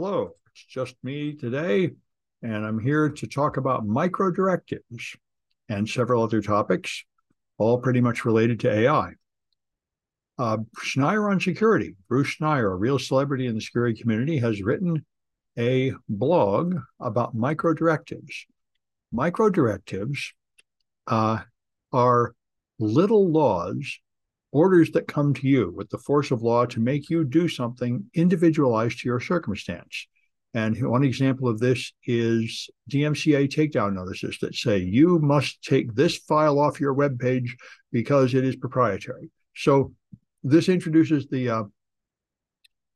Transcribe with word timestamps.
Hello, 0.00 0.30
it's 0.52 0.64
just 0.64 0.94
me 1.02 1.32
today, 1.32 1.90
and 2.40 2.64
I'm 2.64 2.78
here 2.78 3.08
to 3.08 3.26
talk 3.26 3.56
about 3.56 3.84
micro 3.84 4.30
directives 4.30 5.16
and 5.68 5.88
several 5.88 6.22
other 6.22 6.40
topics, 6.40 7.02
all 7.56 7.80
pretty 7.80 8.00
much 8.00 8.24
related 8.24 8.60
to 8.60 8.72
AI. 8.72 9.14
Uh, 10.38 10.58
Schneier 10.78 11.28
on 11.28 11.40
security, 11.40 11.96
Bruce 12.08 12.36
Schneier, 12.36 12.70
a 12.70 12.76
real 12.76 13.00
celebrity 13.00 13.46
in 13.46 13.56
the 13.56 13.60
security 13.60 14.00
community, 14.00 14.38
has 14.38 14.62
written 14.62 15.04
a 15.58 15.94
blog 16.08 16.76
about 17.00 17.34
micro 17.34 17.74
directives. 17.74 18.46
Micro 19.10 19.50
directives 19.50 20.32
uh, 21.08 21.40
are 21.92 22.36
little 22.78 23.32
laws 23.32 23.98
orders 24.52 24.90
that 24.92 25.08
come 25.08 25.34
to 25.34 25.46
you 25.46 25.72
with 25.76 25.90
the 25.90 25.98
force 25.98 26.30
of 26.30 26.42
law 26.42 26.64
to 26.66 26.80
make 26.80 27.10
you 27.10 27.24
do 27.24 27.48
something 27.48 28.04
individualized 28.14 29.00
to 29.00 29.08
your 29.08 29.20
circumstance. 29.20 30.06
And 30.54 30.76
one 30.88 31.04
example 31.04 31.48
of 31.48 31.58
this 31.58 31.92
is 32.06 32.70
DMCA 32.90 33.48
takedown 33.48 33.94
notices 33.94 34.38
that 34.40 34.54
say 34.54 34.78
you 34.78 35.18
must 35.18 35.62
take 35.62 35.94
this 35.94 36.16
file 36.16 36.58
off 36.58 36.80
your 36.80 36.94
web 36.94 37.18
page 37.18 37.56
because 37.92 38.34
it 38.34 38.44
is 38.44 38.56
proprietary. 38.56 39.30
So 39.54 39.92
this 40.42 40.68
introduces 40.68 41.26
the 41.26 41.50
uh, 41.50 41.62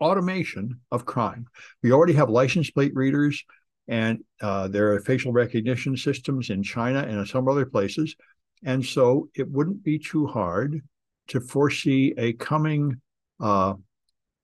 automation 0.00 0.80
of 0.90 1.04
crime. 1.04 1.46
We 1.82 1.92
already 1.92 2.14
have 2.14 2.30
license 2.30 2.70
plate 2.70 2.92
readers, 2.94 3.44
and 3.86 4.24
uh, 4.40 4.68
there 4.68 4.94
are 4.94 5.00
facial 5.00 5.32
recognition 5.32 5.96
systems 5.96 6.48
in 6.48 6.62
China 6.62 7.00
and 7.00 7.18
in 7.18 7.26
some 7.26 7.48
other 7.48 7.66
places. 7.66 8.16
And 8.64 8.84
so 8.84 9.28
it 9.34 9.50
wouldn't 9.50 9.82
be 9.82 9.98
too 9.98 10.26
hard 10.26 10.80
to 11.28 11.40
foresee 11.40 12.14
a 12.18 12.32
coming 12.34 13.00
uh, 13.40 13.74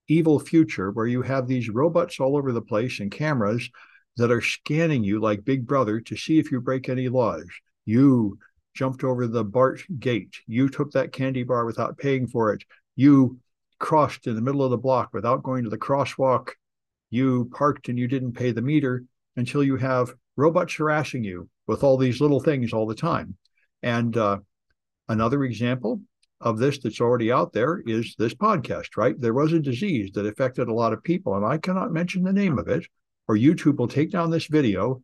evil 0.07 0.39
future 0.39 0.91
where 0.91 1.07
you 1.07 1.21
have 1.21 1.47
these 1.47 1.69
robots 1.69 2.19
all 2.19 2.35
over 2.35 2.51
the 2.51 2.61
place 2.61 2.99
and 2.99 3.11
cameras 3.11 3.69
that 4.17 4.31
are 4.31 4.41
scanning 4.41 5.03
you 5.03 5.19
like 5.19 5.45
Big 5.45 5.65
Brother 5.65 6.01
to 6.01 6.17
see 6.17 6.39
if 6.39 6.51
you 6.51 6.59
break 6.59 6.89
any 6.89 7.07
laws. 7.07 7.45
You 7.85 8.37
jumped 8.73 9.03
over 9.03 9.27
the 9.27 9.43
BART 9.43 9.81
gate. 9.99 10.35
You 10.47 10.69
took 10.69 10.91
that 10.91 11.11
candy 11.11 11.43
bar 11.43 11.65
without 11.65 11.97
paying 11.97 12.27
for 12.27 12.53
it. 12.53 12.63
You 12.95 13.39
crossed 13.79 14.27
in 14.27 14.35
the 14.35 14.41
middle 14.41 14.63
of 14.63 14.71
the 14.71 14.77
block 14.77 15.13
without 15.13 15.43
going 15.43 15.63
to 15.63 15.69
the 15.69 15.77
crosswalk. 15.77 16.49
You 17.09 17.49
parked 17.53 17.89
and 17.89 17.97
you 17.97 18.07
didn't 18.07 18.33
pay 18.33 18.51
the 18.51 18.61
meter 18.61 19.03
until 19.35 19.63
you 19.63 19.77
have 19.77 20.13
robots 20.35 20.75
harassing 20.75 21.23
you 21.23 21.49
with 21.65 21.83
all 21.83 21.97
these 21.97 22.21
little 22.21 22.39
things 22.39 22.73
all 22.73 22.85
the 22.85 22.95
time. 22.95 23.37
And 23.81 24.15
uh, 24.17 24.39
another 25.07 25.43
example 25.43 26.01
of 26.41 26.57
this 26.57 26.79
that's 26.79 27.01
already 27.01 27.31
out 27.31 27.53
there 27.53 27.81
is 27.85 28.15
this 28.17 28.33
podcast, 28.33 28.97
right? 28.97 29.19
There 29.19 29.33
was 29.33 29.53
a 29.53 29.59
disease 29.59 30.11
that 30.13 30.25
affected 30.25 30.67
a 30.67 30.73
lot 30.73 30.93
of 30.93 31.03
people, 31.03 31.35
and 31.35 31.45
I 31.45 31.57
cannot 31.57 31.91
mention 31.91 32.23
the 32.23 32.33
name 32.33 32.57
of 32.57 32.67
it, 32.67 32.85
or 33.27 33.35
YouTube 33.35 33.77
will 33.77 33.87
take 33.87 34.11
down 34.11 34.31
this 34.31 34.47
video 34.47 35.01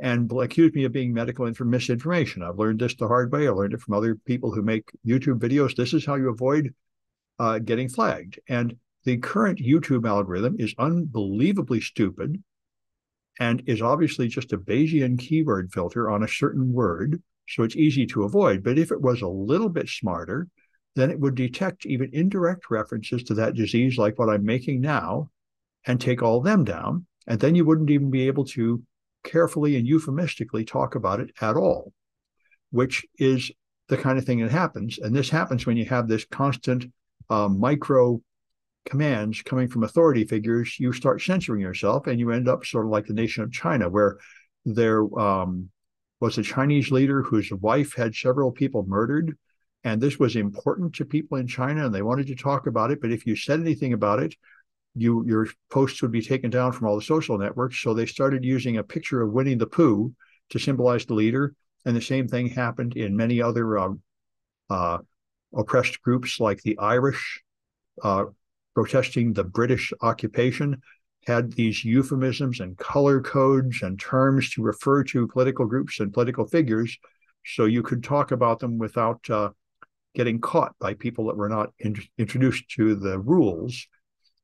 and 0.00 0.30
accuse 0.32 0.72
me 0.74 0.84
of 0.84 0.92
being 0.92 1.12
medical 1.12 1.46
and 1.46 1.58
misinformation. 1.60 2.42
I've 2.42 2.58
learned 2.58 2.78
this 2.78 2.94
the 2.94 3.08
hard 3.08 3.32
way. 3.32 3.48
I 3.48 3.50
learned 3.50 3.74
it 3.74 3.80
from 3.80 3.94
other 3.94 4.14
people 4.14 4.52
who 4.52 4.62
make 4.62 4.88
YouTube 5.06 5.40
videos. 5.40 5.74
This 5.74 5.92
is 5.92 6.06
how 6.06 6.14
you 6.14 6.28
avoid 6.28 6.72
uh, 7.38 7.58
getting 7.58 7.88
flagged. 7.88 8.38
And 8.48 8.76
the 9.04 9.18
current 9.18 9.58
YouTube 9.58 10.08
algorithm 10.08 10.56
is 10.58 10.74
unbelievably 10.78 11.80
stupid 11.80 12.42
and 13.40 13.62
is 13.66 13.82
obviously 13.82 14.28
just 14.28 14.52
a 14.52 14.58
Bayesian 14.58 15.18
keyword 15.18 15.72
filter 15.72 16.10
on 16.10 16.22
a 16.22 16.28
certain 16.28 16.72
word. 16.72 17.22
So 17.48 17.62
it's 17.62 17.76
easy 17.76 18.06
to 18.06 18.24
avoid. 18.24 18.62
But 18.62 18.78
if 18.78 18.92
it 18.92 19.00
was 19.00 19.22
a 19.22 19.28
little 19.28 19.68
bit 19.68 19.88
smarter, 19.88 20.48
then 20.98 21.10
it 21.10 21.20
would 21.20 21.34
detect 21.34 21.86
even 21.86 22.10
indirect 22.12 22.70
references 22.70 23.22
to 23.24 23.34
that 23.34 23.54
disease, 23.54 23.98
like 23.98 24.18
what 24.18 24.28
I'm 24.28 24.44
making 24.44 24.80
now, 24.80 25.30
and 25.86 26.00
take 26.00 26.22
all 26.22 26.40
them 26.40 26.64
down. 26.64 27.06
And 27.26 27.38
then 27.38 27.54
you 27.54 27.64
wouldn't 27.64 27.90
even 27.90 28.10
be 28.10 28.26
able 28.26 28.44
to 28.46 28.82
carefully 29.24 29.76
and 29.76 29.86
euphemistically 29.86 30.64
talk 30.64 30.94
about 30.94 31.20
it 31.20 31.30
at 31.40 31.56
all, 31.56 31.92
which 32.70 33.04
is 33.18 33.50
the 33.88 33.96
kind 33.96 34.18
of 34.18 34.24
thing 34.24 34.40
that 34.40 34.50
happens. 34.50 34.98
And 34.98 35.14
this 35.14 35.30
happens 35.30 35.66
when 35.66 35.76
you 35.76 35.84
have 35.86 36.08
this 36.08 36.24
constant 36.24 36.86
uh, 37.30 37.48
micro 37.48 38.20
commands 38.86 39.42
coming 39.42 39.68
from 39.68 39.84
authority 39.84 40.24
figures. 40.24 40.76
You 40.78 40.92
start 40.92 41.22
censoring 41.22 41.60
yourself, 41.60 42.06
and 42.06 42.18
you 42.18 42.30
end 42.30 42.48
up 42.48 42.64
sort 42.64 42.86
of 42.86 42.90
like 42.90 43.06
the 43.06 43.14
nation 43.14 43.42
of 43.42 43.52
China, 43.52 43.88
where 43.88 44.18
there 44.64 45.02
um, 45.18 45.70
was 46.20 46.38
a 46.38 46.42
Chinese 46.42 46.90
leader 46.90 47.22
whose 47.22 47.50
wife 47.52 47.94
had 47.94 48.14
several 48.14 48.50
people 48.50 48.84
murdered 48.86 49.36
and 49.84 50.00
this 50.00 50.18
was 50.18 50.36
important 50.36 50.94
to 50.94 51.04
people 51.04 51.38
in 51.38 51.46
China 51.46 51.86
and 51.86 51.94
they 51.94 52.02
wanted 52.02 52.26
to 52.28 52.34
talk 52.34 52.66
about 52.66 52.90
it. 52.90 53.00
But 53.00 53.12
if 53.12 53.26
you 53.26 53.36
said 53.36 53.60
anything 53.60 53.92
about 53.92 54.20
it, 54.20 54.34
you 54.94 55.24
your 55.26 55.46
posts 55.70 56.02
would 56.02 56.10
be 56.10 56.22
taken 56.22 56.50
down 56.50 56.72
from 56.72 56.88
all 56.88 56.96
the 56.96 57.02
social 57.02 57.38
networks. 57.38 57.80
So 57.80 57.94
they 57.94 58.06
started 58.06 58.44
using 58.44 58.76
a 58.76 58.82
picture 58.82 59.22
of 59.22 59.32
Winnie 59.32 59.54
the 59.54 59.66
Pooh 59.66 60.12
to 60.50 60.58
symbolize 60.58 61.06
the 61.06 61.14
leader. 61.14 61.54
And 61.84 61.96
the 61.96 62.02
same 62.02 62.26
thing 62.26 62.48
happened 62.48 62.96
in 62.96 63.16
many 63.16 63.40
other 63.40 63.78
uh, 63.78 63.90
uh, 64.68 64.98
oppressed 65.54 66.02
groups 66.02 66.40
like 66.40 66.60
the 66.62 66.78
Irish 66.78 67.42
uh, 68.02 68.24
protesting 68.74 69.32
the 69.32 69.44
British 69.44 69.92
occupation 70.00 70.80
had 71.26 71.52
these 71.52 71.84
euphemisms 71.84 72.60
and 72.60 72.76
color 72.78 73.20
codes 73.20 73.82
and 73.82 73.98
terms 74.00 74.50
to 74.50 74.62
refer 74.62 75.04
to 75.04 75.28
political 75.28 75.66
groups 75.66 76.00
and 76.00 76.12
political 76.12 76.46
figures 76.46 76.98
so 77.44 77.64
you 77.64 77.82
could 77.82 78.02
talk 78.02 78.30
about 78.30 78.58
them 78.58 78.78
without 78.78 79.28
uh, 79.30 79.50
getting 80.18 80.40
caught 80.40 80.74
by 80.80 80.94
people 80.94 81.26
that 81.26 81.36
were 81.36 81.48
not 81.48 81.72
in, 81.78 81.94
introduced 82.18 82.68
to 82.68 82.96
the 82.96 83.20
rules. 83.20 83.86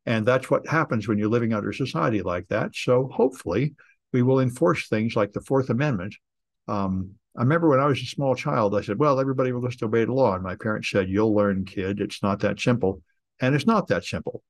And 0.07 0.25
that's 0.25 0.49
what 0.49 0.69
happens 0.69 1.09
when 1.09 1.19
you're 1.19 1.29
living 1.29 1.53
under 1.53 1.71
a 1.71 1.75
society 1.75 2.23
like 2.23 2.47
that. 2.49 2.77
So 2.77 3.11
hopefully, 3.13 3.75
we 4.13 4.23
will 4.23 4.39
enforce 4.39 4.87
things 4.87 5.17
like 5.17 5.33
the 5.33 5.41
Fourth 5.41 5.71
Amendment. 5.71 6.15
Um, 6.69 7.17
I 7.37 7.43
remember 7.43 7.69
when 7.69 7.81
I 7.81 7.87
was 7.87 8.01
a 8.01 8.07
small 8.07 8.37
child, 8.37 8.77
I 8.77 8.83
said, 8.83 9.01
Well, 9.01 9.19
everybody 9.19 9.51
will 9.51 9.67
just 9.67 9.83
obey 9.83 10.05
the 10.05 10.13
law. 10.13 10.35
And 10.35 10.45
my 10.45 10.55
parents 10.55 10.91
said, 10.91 11.09
You'll 11.09 11.35
learn, 11.35 11.65
kid. 11.65 12.01
It's 12.01 12.23
not 12.23 12.39
that 12.41 12.61
simple. 12.61 13.03
And 13.41 13.57
it's 13.57 13.67
not 13.67 13.89
that 13.89 14.05
simple. 14.05 14.45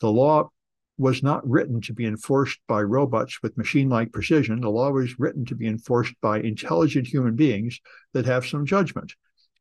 The 0.00 0.10
law 0.10 0.48
was 0.96 1.22
not 1.22 1.46
written 1.46 1.82
to 1.82 1.92
be 1.92 2.06
enforced 2.06 2.58
by 2.66 2.80
robots 2.80 3.42
with 3.42 3.58
machine 3.58 3.90
like 3.90 4.12
precision. 4.12 4.62
The 4.62 4.70
law 4.70 4.90
was 4.90 5.18
written 5.18 5.44
to 5.46 5.54
be 5.54 5.66
enforced 5.66 6.14
by 6.22 6.40
intelligent 6.40 7.06
human 7.06 7.36
beings 7.36 7.80
that 8.14 8.24
have 8.24 8.46
some 8.46 8.64
judgment. 8.64 9.12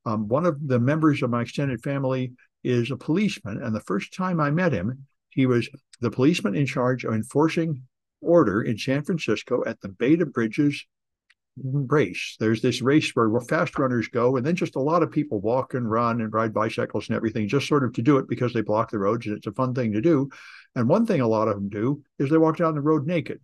Um, 0.05 0.27
one 0.27 0.45
of 0.45 0.67
the 0.67 0.79
members 0.79 1.21
of 1.21 1.29
my 1.29 1.41
extended 1.41 1.81
family 1.83 2.33
is 2.63 2.91
a 2.91 2.97
policeman. 2.97 3.61
And 3.61 3.75
the 3.75 3.81
first 3.81 4.13
time 4.13 4.39
I 4.39 4.51
met 4.51 4.73
him, 4.73 5.05
he 5.29 5.45
was 5.45 5.69
the 6.01 6.11
policeman 6.11 6.55
in 6.55 6.65
charge 6.65 7.03
of 7.03 7.13
enforcing 7.13 7.83
order 8.21 8.61
in 8.61 8.77
San 8.77 9.03
Francisco 9.03 9.63
at 9.65 9.79
the 9.81 9.89
to 10.17 10.25
Breakers 10.25 10.85
race. 11.61 12.35
There's 12.39 12.61
this 12.61 12.81
race 12.81 13.11
where 13.13 13.39
fast 13.41 13.77
runners 13.77 14.07
go, 14.07 14.37
and 14.37 14.45
then 14.45 14.55
just 14.55 14.75
a 14.75 14.81
lot 14.81 15.03
of 15.03 15.11
people 15.11 15.39
walk 15.39 15.73
and 15.73 15.89
run 15.89 16.21
and 16.21 16.33
ride 16.33 16.53
bicycles 16.53 17.07
and 17.07 17.15
everything, 17.15 17.47
just 17.47 17.67
sort 17.67 17.83
of 17.83 17.93
to 17.93 18.01
do 18.01 18.17
it 18.17 18.27
because 18.27 18.53
they 18.53 18.61
block 18.61 18.91
the 18.91 18.99
roads 18.99 19.27
and 19.27 19.37
it's 19.37 19.47
a 19.47 19.51
fun 19.51 19.73
thing 19.73 19.93
to 19.93 20.01
do. 20.01 20.29
And 20.75 20.87
one 20.87 21.05
thing 21.05 21.21
a 21.21 21.27
lot 21.27 21.47
of 21.47 21.55
them 21.55 21.69
do 21.69 22.03
is 22.17 22.29
they 22.29 22.37
walk 22.37 22.57
down 22.57 22.75
the 22.75 22.81
road 22.81 23.05
naked. 23.05 23.39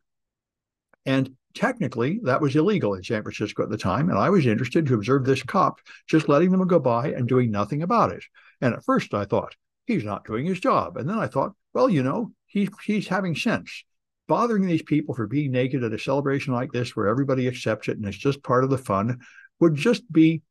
And 1.05 1.35
technically 1.55 2.19
that 2.23 2.41
was 2.41 2.55
illegal 2.55 2.93
in 2.93 3.03
San 3.03 3.23
Francisco 3.23 3.63
at 3.63 3.69
the 3.69 3.77
time. 3.77 4.09
And 4.09 4.19
I 4.19 4.29
was 4.29 4.45
interested 4.45 4.85
to 4.85 4.93
observe 4.93 5.25
this 5.25 5.41
cop 5.41 5.79
just 6.07 6.29
letting 6.29 6.51
them 6.51 6.67
go 6.67 6.79
by 6.79 7.07
and 7.07 7.27
doing 7.27 7.49
nothing 7.49 7.81
about 7.81 8.11
it. 8.11 8.23
And 8.61 8.73
at 8.73 8.83
first 8.83 9.13
I 9.13 9.25
thought, 9.25 9.55
he's 9.85 10.03
not 10.03 10.25
doing 10.25 10.45
his 10.45 10.59
job. 10.59 10.97
And 10.97 11.09
then 11.09 11.17
I 11.17 11.27
thought, 11.27 11.53
well, 11.73 11.89
you 11.89 12.03
know, 12.03 12.31
he's 12.45 12.69
he's 12.83 13.07
having 13.07 13.35
sense. 13.35 13.83
Bothering 14.27 14.65
these 14.65 14.81
people 14.81 15.13
for 15.13 15.27
being 15.27 15.51
naked 15.51 15.83
at 15.83 15.93
a 15.93 15.99
celebration 15.99 16.53
like 16.53 16.71
this 16.71 16.95
where 16.95 17.07
everybody 17.07 17.47
accepts 17.47 17.87
it 17.87 17.97
and 17.97 18.05
it's 18.05 18.17
just 18.17 18.43
part 18.43 18.63
of 18.63 18.69
the 18.69 18.77
fun 18.77 19.19
would 19.59 19.75
just 19.75 20.11
be 20.11 20.41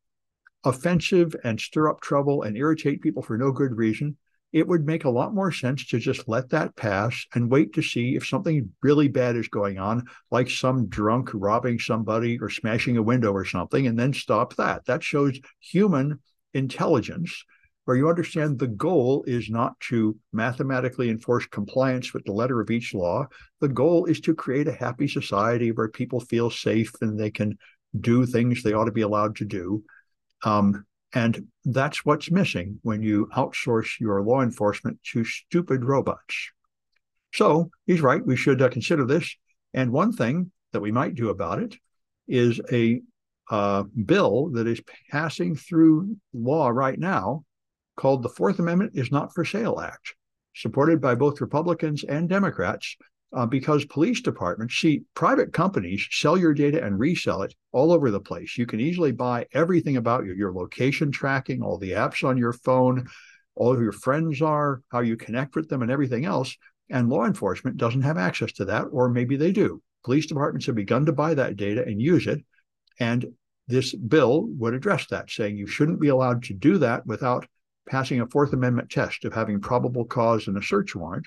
offensive 0.65 1.35
and 1.45 1.61
stir 1.61 1.91
up 1.91 2.01
trouble 2.01 2.43
and 2.43 2.57
irritate 2.57 3.03
people 3.03 3.23
for 3.23 3.37
no 3.37 3.51
good 3.51 3.77
reason 3.77 4.17
it 4.55 4.69
would 4.69 4.87
make 4.87 5.05
a 5.05 5.11
lot 5.11 5.35
more 5.35 5.51
sense 5.51 5.85
to 5.85 5.99
just 5.99 6.29
let 6.29 6.49
that 6.51 6.77
pass 6.77 7.27
and 7.35 7.51
wait 7.51 7.73
to 7.73 7.83
see 7.83 8.15
if 8.15 8.25
something 8.25 8.71
really 8.85 9.09
bad 9.09 9.35
is 9.35 9.49
going 9.49 9.81
on, 9.81 10.05
like 10.31 10.49
some 10.49 10.87
drunk 10.87 11.29
robbing 11.35 11.77
somebody 11.77 12.39
or 12.41 12.49
smashing 12.49 12.97
a 12.97 13.03
window 13.03 13.33
or 13.33 13.45
something, 13.45 13.89
and 13.89 13.99
then 13.99 14.13
stop 14.13 14.55
that. 14.55 14.85
That 14.85 15.03
shows 15.03 15.41
human 15.59 16.21
intelligence, 16.55 17.45
where 17.85 17.97
you 17.97 18.09
understand 18.09 18.57
the 18.57 18.69
goal 18.69 19.25
is 19.27 19.51
not 19.51 19.79
to 19.89 20.17
mathematically 20.33 21.11
enforce 21.11 21.47
compliance 21.47 22.15
with 22.15 22.25
the 22.25 22.33
letter 22.33 22.61
of 22.61 22.71
each 22.71 22.95
law. 22.95 23.27
The 23.61 23.69
goal 23.69 24.05
is 24.05 24.21
to 24.21 24.37
create 24.37 24.69
a 24.69 24.73
happy 24.73 25.09
society 25.09 25.73
where 25.73 25.89
people 25.89 26.21
feel 26.21 26.49
safe 26.49 26.93
and 27.01 27.19
they 27.19 27.33
can 27.33 27.59
do 28.01 28.25
things 28.25 28.63
they 28.63 28.73
ought 28.73 28.85
to 28.85 28.93
be 28.93 29.03
allowed 29.03 29.35
to 29.37 29.45
do. 29.45 29.83
Um, 30.45 30.87
and 31.15 31.47
that's 31.65 32.05
what's 32.05 32.31
missing 32.31 32.81
when 32.83 33.01
you 33.01 33.29
outsource 33.37 34.01
your 34.01 34.21
law 34.21 34.43
enforcement 34.43 34.99
to 35.13 35.25
stupid 35.25 35.85
robots. 35.85 36.51
So 37.33 37.71
he's 37.87 38.01
right. 38.01 38.25
We 38.25 38.37
should 38.37 38.61
uh, 38.61 38.69
consider 38.69 39.07
this. 39.07 39.35
And 39.73 39.93
one 39.93 40.13
thing 40.13 40.51
that 40.73 40.81
we 40.81 40.91
might 40.91 41.15
do 41.15 41.31
about 41.31 41.63
it 41.63 41.77
is 42.27 42.61
a 42.73 43.01
uh, 43.51 43.85
bill 44.05 44.51
that 44.51 44.67
is 44.67 44.81
passing 45.11 45.55
through 45.55 46.17
law 46.33 46.69
right 46.69 46.99
now 46.99 47.45
called 47.97 48.23
the 48.23 48.29
Fourth 48.29 48.59
Amendment 48.59 48.93
is 48.95 49.13
Not 49.13 49.33
for 49.35 49.45
Sale 49.45 49.79
Act, 49.81 50.15
supported 50.55 51.01
by 51.01 51.15
both 51.15 51.41
Republicans 51.41 52.03
and 52.03 52.29
Democrats. 52.29 52.97
Uh, 53.35 53.47
because 53.47 53.85
police 53.87 54.21
departments 54.21 54.77
see 54.77 55.03
private 55.15 55.53
companies 55.53 56.07
sell 56.11 56.39
your 56.39 56.55
data 56.55 56.83
and 56.83 56.99
resell 56.99 57.43
it 57.43 57.55
all 57.73 57.93
over 57.93 58.11
the 58.11 58.21
place. 58.21 58.57
You 58.57 58.67
can 58.67 58.81
easily 58.81 59.11
buy 59.11 59.47
everything 59.53 59.97
about 59.97 60.25
you, 60.25 60.35
your 60.35 60.53
location 60.53 61.11
tracking, 61.11 61.61
all 61.61 61.77
the 61.77 61.93
apps 61.93 62.27
on 62.27 62.39
your 62.39 62.53
phone, 62.53 63.09
all 63.57 63.73
of 63.73 63.81
your 63.81 63.93
friends 63.93 64.41
are, 64.41 64.83
how 64.91 65.01
you 65.01 65.17
connect 65.17 65.57
with 65.57 65.69
them, 65.69 65.83
and 65.83 65.91
everything 65.91 66.25
else. 66.25 66.57
And 66.91 67.09
law 67.09 67.25
enforcement 67.25 67.77
doesn't 67.77 68.03
have 68.03 68.19
access 68.19 68.53
to 68.53 68.67
that, 68.67 68.85
or 68.93 69.09
maybe 69.09 69.37
they 69.37 69.51
do. 69.51 69.83
Police 70.05 70.27
departments 70.27 70.67
have 70.67 70.77
begun 70.77 71.07
to 71.07 71.13
buy 71.13 71.35
that 71.35 71.57
data 71.57 71.83
and 71.85 72.01
use 72.01 72.27
it. 72.27 72.45
And 73.01 73.27
this 73.67 73.95
bill 73.95 74.47
would 74.59 74.75
address 74.75 75.07
that, 75.09 75.31
saying 75.31 75.57
you 75.57 75.67
shouldn't 75.67 76.01
be 76.01 76.09
allowed 76.09 76.45
to 76.45 76.55
do 76.55 76.79
that 76.79 77.07
without 77.07 77.47
passing 77.89 78.21
a 78.21 78.27
Fourth 78.27 78.53
Amendment 78.53 78.91
test 78.91 79.25
of 79.25 79.33
having 79.33 79.61
probable 79.61 80.05
cause 80.05 80.47
and 80.47 80.57
a 80.57 80.63
search 80.63 80.95
warrant 80.95 81.27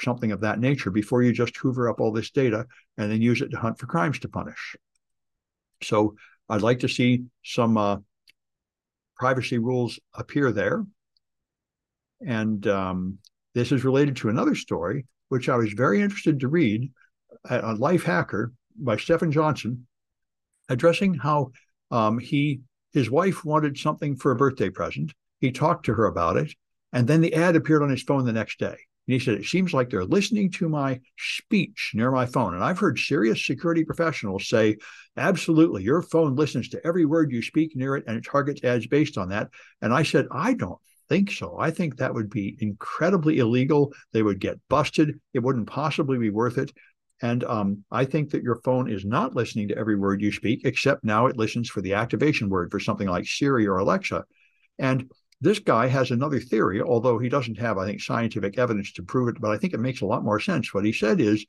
something 0.00 0.32
of 0.32 0.40
that 0.40 0.58
nature 0.58 0.90
before 0.90 1.22
you 1.22 1.32
just 1.32 1.56
hoover 1.56 1.88
up 1.88 2.00
all 2.00 2.12
this 2.12 2.30
data 2.30 2.66
and 2.96 3.10
then 3.10 3.22
use 3.22 3.40
it 3.40 3.50
to 3.50 3.58
hunt 3.58 3.78
for 3.78 3.86
crimes 3.86 4.18
to 4.20 4.28
punish. 4.28 4.76
So 5.82 6.14
I'd 6.48 6.62
like 6.62 6.80
to 6.80 6.88
see 6.88 7.24
some 7.44 7.76
uh, 7.76 7.98
privacy 9.16 9.58
rules 9.58 9.98
appear 10.14 10.52
there. 10.52 10.84
And 12.26 12.66
um, 12.66 13.18
this 13.54 13.72
is 13.72 13.84
related 13.84 14.16
to 14.16 14.28
another 14.28 14.54
story, 14.54 15.06
which 15.28 15.48
I 15.48 15.56
was 15.56 15.72
very 15.72 16.00
interested 16.00 16.40
to 16.40 16.48
read 16.48 16.92
on 17.48 17.78
Lifehacker 17.78 18.52
by 18.76 18.96
Stephen 18.96 19.30
Johnson, 19.30 19.86
addressing 20.68 21.14
how 21.14 21.52
um, 21.90 22.18
he 22.18 22.60
his 22.92 23.10
wife 23.10 23.44
wanted 23.44 23.76
something 23.76 24.16
for 24.16 24.32
a 24.32 24.36
birthday 24.36 24.70
present. 24.70 25.12
He 25.40 25.52
talked 25.52 25.86
to 25.86 25.94
her 25.94 26.06
about 26.06 26.36
it, 26.36 26.54
and 26.92 27.06
then 27.06 27.20
the 27.20 27.34
ad 27.34 27.54
appeared 27.54 27.82
on 27.82 27.90
his 27.90 28.02
phone 28.02 28.24
the 28.24 28.32
next 28.32 28.58
day. 28.58 28.76
And 29.08 29.14
he 29.14 29.18
said, 29.18 29.38
It 29.38 29.46
seems 29.46 29.72
like 29.72 29.88
they're 29.88 30.04
listening 30.04 30.50
to 30.52 30.68
my 30.68 31.00
speech 31.18 31.92
near 31.94 32.10
my 32.10 32.26
phone. 32.26 32.54
And 32.54 32.62
I've 32.62 32.78
heard 32.78 32.98
serious 32.98 33.44
security 33.44 33.82
professionals 33.82 34.48
say, 34.48 34.76
Absolutely, 35.16 35.82
your 35.82 36.02
phone 36.02 36.36
listens 36.36 36.68
to 36.68 36.86
every 36.86 37.06
word 37.06 37.32
you 37.32 37.40
speak 37.40 37.74
near 37.74 37.96
it 37.96 38.04
and 38.06 38.18
it 38.18 38.24
targets 38.24 38.62
ads 38.62 38.86
based 38.86 39.16
on 39.16 39.30
that. 39.30 39.48
And 39.80 39.94
I 39.94 40.02
said, 40.02 40.26
I 40.30 40.52
don't 40.52 40.78
think 41.08 41.32
so. 41.32 41.56
I 41.58 41.70
think 41.70 41.96
that 41.96 42.12
would 42.12 42.28
be 42.28 42.58
incredibly 42.60 43.38
illegal. 43.38 43.94
They 44.12 44.22
would 44.22 44.40
get 44.40 44.60
busted. 44.68 45.18
It 45.32 45.38
wouldn't 45.38 45.68
possibly 45.68 46.18
be 46.18 46.30
worth 46.30 46.58
it. 46.58 46.70
And 47.22 47.42
um, 47.44 47.84
I 47.90 48.04
think 48.04 48.30
that 48.30 48.42
your 48.42 48.60
phone 48.62 48.92
is 48.92 49.06
not 49.06 49.34
listening 49.34 49.68
to 49.68 49.78
every 49.78 49.96
word 49.96 50.20
you 50.20 50.30
speak, 50.30 50.60
except 50.64 51.02
now 51.02 51.26
it 51.26 51.36
listens 51.36 51.68
for 51.68 51.80
the 51.80 51.94
activation 51.94 52.50
word 52.50 52.70
for 52.70 52.78
something 52.78 53.08
like 53.08 53.26
Siri 53.26 53.66
or 53.66 53.78
Alexa. 53.78 54.24
And 54.78 55.10
this 55.40 55.58
guy 55.58 55.86
has 55.86 56.10
another 56.10 56.40
theory, 56.40 56.82
although 56.82 57.18
he 57.18 57.28
doesn't 57.28 57.58
have, 57.58 57.78
I 57.78 57.86
think, 57.86 58.02
scientific 58.02 58.58
evidence 58.58 58.92
to 58.94 59.02
prove 59.02 59.28
it, 59.28 59.40
but 59.40 59.50
I 59.50 59.58
think 59.58 59.72
it 59.72 59.80
makes 59.80 60.00
a 60.00 60.06
lot 60.06 60.24
more 60.24 60.40
sense. 60.40 60.74
What 60.74 60.84
he 60.84 60.92
said 60.92 61.20
is 61.20 61.44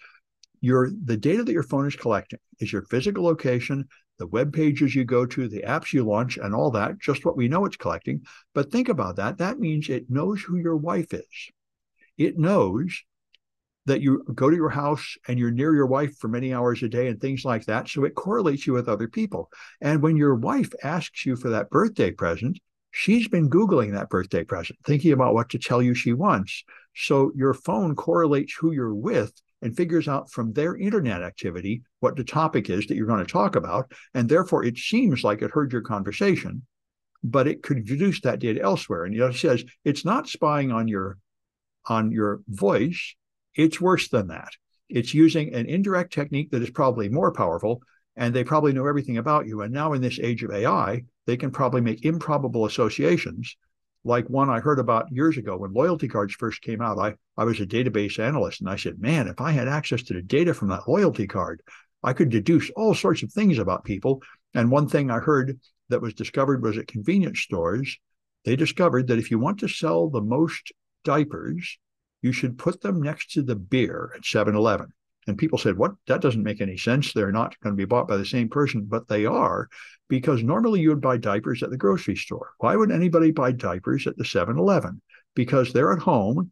your 0.61 0.91
the 1.05 1.17
data 1.17 1.43
that 1.43 1.53
your 1.53 1.63
phone 1.63 1.87
is 1.87 1.95
collecting 1.95 2.39
is 2.59 2.71
your 2.71 2.83
physical 2.83 3.23
location, 3.23 3.87
the 4.17 4.27
web 4.27 4.53
pages 4.53 4.93
you 4.93 5.05
go 5.05 5.25
to, 5.25 5.47
the 5.47 5.63
apps 5.63 5.93
you 5.93 6.03
launch, 6.03 6.37
and 6.37 6.53
all 6.53 6.71
that, 6.71 6.99
just 6.99 7.25
what 7.25 7.37
we 7.37 7.47
know 7.47 7.65
it's 7.65 7.77
collecting. 7.77 8.21
But 8.53 8.71
think 8.71 8.89
about 8.89 9.15
that. 9.15 9.37
That 9.37 9.59
means 9.59 9.89
it 9.89 10.09
knows 10.09 10.41
who 10.41 10.57
your 10.57 10.75
wife 10.75 11.13
is. 11.13 11.51
It 12.17 12.37
knows 12.37 13.03
that 13.85 14.01
you 14.01 14.23
go 14.35 14.49
to 14.49 14.55
your 14.55 14.69
house 14.69 15.15
and 15.27 15.39
you're 15.39 15.49
near 15.49 15.73
your 15.73 15.87
wife 15.87 16.15
for 16.17 16.27
many 16.27 16.53
hours 16.53 16.83
a 16.83 16.89
day 16.89 17.07
and 17.07 17.19
things 17.19 17.43
like 17.43 17.65
that. 17.65 17.87
So 17.87 18.03
it 18.03 18.13
correlates 18.13 18.67
you 18.67 18.73
with 18.73 18.89
other 18.89 19.07
people. 19.07 19.49
And 19.81 20.01
when 20.01 20.15
your 20.15 20.35
wife 20.35 20.71
asks 20.83 21.25
you 21.25 21.35
for 21.35 21.49
that 21.49 21.69
birthday 21.69 22.11
present, 22.11 22.59
she's 22.91 23.27
been 23.27 23.49
Googling 23.49 23.93
that 23.93 24.09
birthday 24.09 24.43
present, 24.43 24.79
thinking 24.85 25.11
about 25.11 25.33
what 25.33 25.49
to 25.49 25.59
tell 25.59 25.81
you 25.81 25.93
she 25.93 26.13
wants. 26.13 26.63
So 26.95 27.31
your 27.35 27.53
phone 27.53 27.95
correlates 27.95 28.53
who 28.53 28.71
you're 28.71 28.95
with 28.95 29.33
and 29.61 29.75
figures 29.75 30.07
out 30.07 30.31
from 30.31 30.53
their 30.53 30.75
internet 30.75 31.21
activity 31.21 31.81
what 31.99 32.15
the 32.15 32.23
topic 32.23 32.69
is 32.69 32.87
that 32.87 32.95
you're 32.95 33.07
going 33.07 33.25
to 33.25 33.31
talk 33.31 33.55
about. 33.55 33.91
And 34.13 34.29
therefore, 34.29 34.63
it 34.63 34.77
seems 34.77 35.23
like 35.23 35.41
it 35.41 35.51
heard 35.51 35.73
your 35.73 35.81
conversation, 35.81 36.65
but 37.23 37.47
it 37.47 37.61
could 37.61 37.85
deduce 37.85 38.21
that 38.21 38.39
data 38.39 38.61
elsewhere. 38.61 39.05
And 39.05 39.15
it 39.15 39.35
says 39.35 39.63
it's 39.83 40.05
not 40.05 40.29
spying 40.29 40.71
on 40.71 40.87
your 40.87 41.17
on 41.85 42.11
your 42.11 42.41
voice. 42.47 43.15
It's 43.55 43.81
worse 43.81 44.09
than 44.09 44.27
that. 44.27 44.51
It's 44.89 45.13
using 45.13 45.53
an 45.53 45.65
indirect 45.67 46.13
technique 46.13 46.51
that 46.51 46.61
is 46.61 46.69
probably 46.69 47.09
more 47.09 47.31
powerful, 47.31 47.81
and 48.15 48.33
they 48.33 48.43
probably 48.43 48.73
know 48.73 48.87
everything 48.87 49.17
about 49.17 49.47
you. 49.47 49.61
And 49.61 49.73
now, 49.73 49.93
in 49.93 50.01
this 50.01 50.19
age 50.19 50.43
of 50.43 50.51
AI, 50.51 51.03
they 51.25 51.37
can 51.37 51.51
probably 51.51 51.81
make 51.81 52.05
improbable 52.05 52.65
associations 52.65 53.55
like 54.03 54.29
one 54.29 54.49
I 54.49 54.59
heard 54.59 54.79
about 54.79 55.11
years 55.11 55.37
ago 55.37 55.57
when 55.57 55.73
loyalty 55.73 56.07
cards 56.07 56.33
first 56.33 56.61
came 56.61 56.81
out. 56.81 56.97
I, 56.97 57.15
I 57.37 57.43
was 57.43 57.59
a 57.59 57.65
database 57.65 58.19
analyst 58.19 58.61
and 58.61 58.69
I 58.69 58.77
said, 58.77 58.99
man, 58.99 59.27
if 59.27 59.41
I 59.41 59.51
had 59.51 59.67
access 59.67 60.03
to 60.03 60.13
the 60.13 60.21
data 60.21 60.53
from 60.53 60.69
that 60.69 60.87
loyalty 60.87 61.27
card, 61.27 61.61
I 62.03 62.13
could 62.13 62.29
deduce 62.29 62.69
all 62.71 62.93
sorts 62.93 63.23
of 63.23 63.31
things 63.31 63.57
about 63.57 63.83
people. 63.83 64.21
And 64.53 64.71
one 64.71 64.87
thing 64.87 65.11
I 65.11 65.19
heard 65.19 65.59
that 65.89 66.01
was 66.01 66.13
discovered 66.13 66.63
was 66.63 66.77
at 66.77 66.87
convenience 66.87 67.39
stores, 67.39 67.97
they 68.45 68.55
discovered 68.55 69.07
that 69.07 69.19
if 69.19 69.31
you 69.31 69.37
want 69.37 69.59
to 69.59 69.67
sell 69.67 70.09
the 70.09 70.21
most 70.21 70.71
diapers, 71.03 71.77
you 72.21 72.31
should 72.31 72.57
put 72.57 72.81
them 72.81 73.01
next 73.01 73.31
to 73.31 73.41
the 73.41 73.55
beer 73.55 74.13
at 74.15 74.25
7 74.25 74.55
Eleven. 74.55 74.93
And 75.29 75.37
people 75.37 75.59
said, 75.59 75.77
What? 75.77 75.93
That 76.07 76.21
doesn't 76.21 76.43
make 76.43 76.59
any 76.59 76.75
sense. 76.75 77.13
They're 77.13 77.31
not 77.31 77.57
going 77.61 77.75
to 77.75 77.77
be 77.77 77.85
bought 77.85 78.07
by 78.07 78.17
the 78.17 78.25
same 78.25 78.49
person, 78.49 78.85
but 78.85 79.07
they 79.07 79.25
are, 79.25 79.69
because 80.07 80.41
normally 80.41 80.81
you 80.81 80.89
would 80.89 81.01
buy 81.01 81.17
diapers 81.17 81.61
at 81.61 81.69
the 81.69 81.77
grocery 81.77 82.15
store. 82.15 82.51
Why 82.57 82.75
would 82.75 82.91
anybody 82.91 83.29
buy 83.29 83.51
diapers 83.51 84.07
at 84.07 84.17
the 84.17 84.25
7 84.25 84.57
Eleven? 84.57 85.01
Because 85.35 85.71
they're 85.71 85.93
at 85.93 85.99
home 85.99 86.51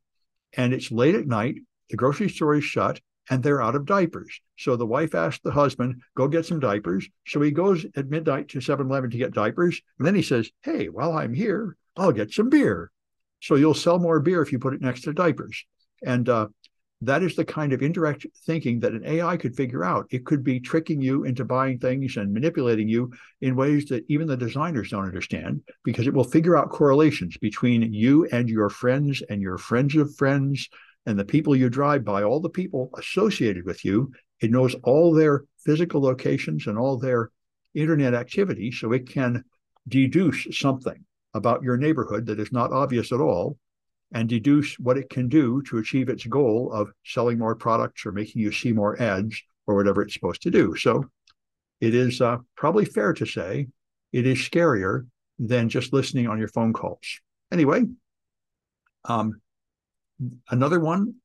and 0.56 0.74
it's 0.74 0.91
late 0.91 1.15
at 1.15 1.25
night, 1.25 1.56
the 1.89 1.97
grocery 1.97 2.29
store 2.29 2.56
is 2.56 2.63
shut, 2.63 3.01
and 3.29 3.41
they're 3.41 3.62
out 3.62 3.75
of 3.75 3.85
diapers. 3.85 4.39
So 4.57 4.75
the 4.75 4.85
wife 4.85 5.15
asked 5.15 5.44
the 5.44 5.51
husband, 5.51 6.01
Go 6.15 6.27
get 6.27 6.45
some 6.45 6.59
diapers. 6.59 7.09
So 7.25 7.41
he 7.41 7.50
goes 7.50 7.83
at 7.95 8.09
midnight 8.09 8.50
to 8.50 8.62
7 8.62 8.85
Eleven 8.85 9.09
to 9.09 9.18
get 9.18 9.33
diapers. 9.33 9.81
And 9.97 10.06
then 10.06 10.13
he 10.13 10.21
says, 10.21 10.51
Hey, 10.62 10.88
while 10.88 11.18
I'm 11.18 11.33
here, 11.33 11.75
I'll 11.95 12.12
get 12.12 12.31
some 12.31 12.50
beer. 12.50 12.91
So 13.39 13.56
you'll 13.56 13.74
sell 13.74 13.97
more 13.97 14.19
beer 14.19 14.44
if 14.44 14.51
you 14.51 14.59
put 14.59 14.75
it 14.75 14.81
next 14.81 15.01
to 15.01 15.13
diapers. 15.13 15.65
And 16.06 16.29
uh, 16.29 16.47
that 17.02 17.22
is 17.22 17.36
the 17.36 17.46
kind 17.46 17.74
of 17.74 17.84
indirect 17.84 18.26
thinking 18.46 18.80
that 18.80 18.94
an 18.94 19.06
AI 19.06 19.38
could 19.38 19.56
figure 19.56 19.84
out. 19.84 20.08
It 20.10 20.26
could 20.26 20.44
be 20.44 20.60
tricking 20.60 21.00
you 21.00 21.26
into 21.26 21.46
buying 21.46 21.78
things 21.78 22.18
and 22.18 22.34
manipulating 22.34 22.88
you 22.88 23.12
in 23.42 23.56
ways 23.56 23.86
that 23.86 24.06
even 24.08 24.28
the 24.28 24.38
designers 24.38 24.90
don't 24.90 25.06
understand 25.06 25.62
because 25.84 26.08
it 26.08 26.14
will 26.14 26.24
figure 26.24 26.58
out 26.58 26.70
correlations 26.70 27.38
between 27.38 27.94
you 27.94 28.26
and 28.32 28.50
your 28.50 28.70
friends 28.70 29.22
and 29.30 29.42
your 29.42 29.60
friends 29.60 29.96
of 29.96 30.16
friends 30.16 30.70
and 31.06 31.20
the 31.20 31.26
people 31.26 31.56
you 31.56 31.70
drive 31.70 32.04
by, 32.04 32.24
all 32.24 32.40
the 32.40 32.50
people 32.50 32.90
associated 32.98 33.64
with 33.64 33.86
you. 33.86 34.12
It 34.42 34.51
knows 34.51 34.75
all 34.84 35.13
their 35.13 35.44
physical 35.63 36.01
locations 36.01 36.66
and 36.66 36.80
all 36.80 36.98
their 36.98 37.32
internet 37.75 38.16
activity, 38.16 38.72
so 38.72 38.92
it 38.92 39.08
can 39.08 39.44
deduce 39.88 40.48
something 40.58 41.06
about 41.34 41.62
your 41.62 41.77
neighborhood 41.77 42.25
that 42.25 42.39
is 42.39 42.51
not 42.51 42.72
obvious 42.72 43.12
at 43.12 43.20
all 43.20 43.58
and 44.14 44.30
deduce 44.30 44.80
what 44.80 44.98
it 44.98 45.10
can 45.10 45.28
do 45.28 45.62
to 45.64 45.78
achieve 45.78 46.10
its 46.10 46.26
goal 46.26 46.72
of 46.72 46.92
selling 47.06 47.38
more 47.38 47.56
products 47.56 48.06
or 48.06 48.12
making 48.12 48.42
you 48.42 48.52
see 48.52 48.72
more 48.72 49.00
ads 49.02 49.42
or 49.66 49.76
whatever 49.76 50.02
it's 50.02 50.14
supposed 50.14 50.42
to 50.44 50.52
do. 50.52 50.76
So 50.76 51.06
it 51.82 51.94
is 51.94 52.22
uh, 52.22 52.38
probably 52.56 52.86
fair 52.86 53.14
to 53.14 53.26
say 53.26 53.68
it 54.14 54.26
is 54.26 54.38
scarier 54.38 55.08
than 55.40 55.70
just 55.70 55.94
listening 55.94 56.28
on 56.28 56.40
your 56.40 56.48
phone 56.48 56.74
calls. 56.74 57.20
Anyway, 57.52 57.84
um, 59.06 59.42
another 60.50 60.80
one 60.80 61.16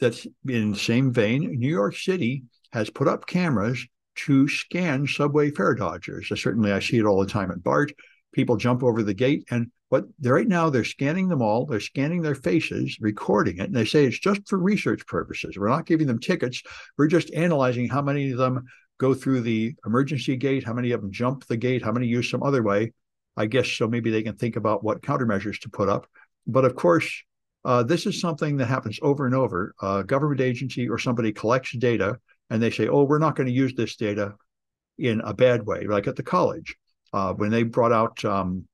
that's 0.00 0.26
in 0.48 0.72
the 0.72 0.78
same 0.78 1.12
vein, 1.12 1.58
New 1.58 1.68
York 1.68 1.96
City 1.96 2.44
has 2.72 2.90
put 2.90 3.08
up 3.08 3.26
cameras 3.26 3.86
to 4.16 4.48
scan 4.48 5.06
subway 5.06 5.50
fare 5.50 5.74
dodgers. 5.74 6.28
Certainly, 6.28 6.72
I 6.72 6.80
see 6.80 6.98
it 6.98 7.04
all 7.04 7.20
the 7.20 7.30
time 7.30 7.50
at 7.50 7.62
BART. 7.62 7.92
People 8.32 8.56
jump 8.56 8.82
over 8.82 9.02
the 9.02 9.14
gate 9.14 9.44
and 9.50 9.70
but 9.90 10.04
right 10.22 10.46
now 10.46 10.70
they're 10.70 10.84
scanning 10.84 11.28
them 11.28 11.42
all. 11.42 11.66
They're 11.66 11.80
scanning 11.80 12.22
their 12.22 12.34
faces, 12.36 12.96
recording 13.00 13.58
it, 13.58 13.66
and 13.66 13.74
they 13.74 13.84
say 13.84 14.04
it's 14.04 14.18
just 14.18 14.48
for 14.48 14.58
research 14.58 15.06
purposes. 15.06 15.58
We're 15.58 15.68
not 15.68 15.86
giving 15.86 16.06
them 16.06 16.20
tickets. 16.20 16.62
We're 16.96 17.08
just 17.08 17.32
analyzing 17.34 17.88
how 17.88 18.00
many 18.00 18.30
of 18.30 18.38
them 18.38 18.66
go 18.98 19.14
through 19.14 19.40
the 19.40 19.74
emergency 19.84 20.36
gate, 20.36 20.64
how 20.64 20.74
many 20.74 20.92
of 20.92 21.00
them 21.00 21.10
jump 21.10 21.46
the 21.46 21.56
gate, 21.56 21.82
how 21.82 21.92
many 21.92 22.06
use 22.06 22.30
some 22.30 22.42
other 22.42 22.62
way. 22.62 22.92
I 23.36 23.46
guess 23.46 23.68
so. 23.68 23.88
Maybe 23.88 24.10
they 24.10 24.22
can 24.22 24.36
think 24.36 24.56
about 24.56 24.84
what 24.84 25.02
countermeasures 25.02 25.60
to 25.62 25.70
put 25.70 25.88
up. 25.88 26.06
But 26.46 26.64
of 26.64 26.76
course, 26.76 27.10
uh, 27.64 27.82
this 27.82 28.06
is 28.06 28.20
something 28.20 28.56
that 28.58 28.66
happens 28.66 28.98
over 29.02 29.26
and 29.26 29.34
over. 29.34 29.74
A 29.82 30.04
government 30.04 30.40
agency 30.40 30.88
or 30.88 30.98
somebody 30.98 31.32
collects 31.32 31.76
data 31.76 32.18
and 32.50 32.62
they 32.62 32.70
say, 32.70 32.88
oh, 32.88 33.04
we're 33.04 33.18
not 33.18 33.36
going 33.36 33.46
to 33.46 33.52
use 33.52 33.74
this 33.74 33.96
data 33.96 34.34
in 34.98 35.20
a 35.22 35.32
bad 35.32 35.64
way, 35.66 35.86
like 35.86 36.06
at 36.06 36.16
the 36.16 36.22
college. 36.22 36.76
Uh, 37.12 37.32
when 37.32 37.50
they 37.50 37.64
brought 37.64 37.92
out 37.92 38.24
um, 38.24 38.66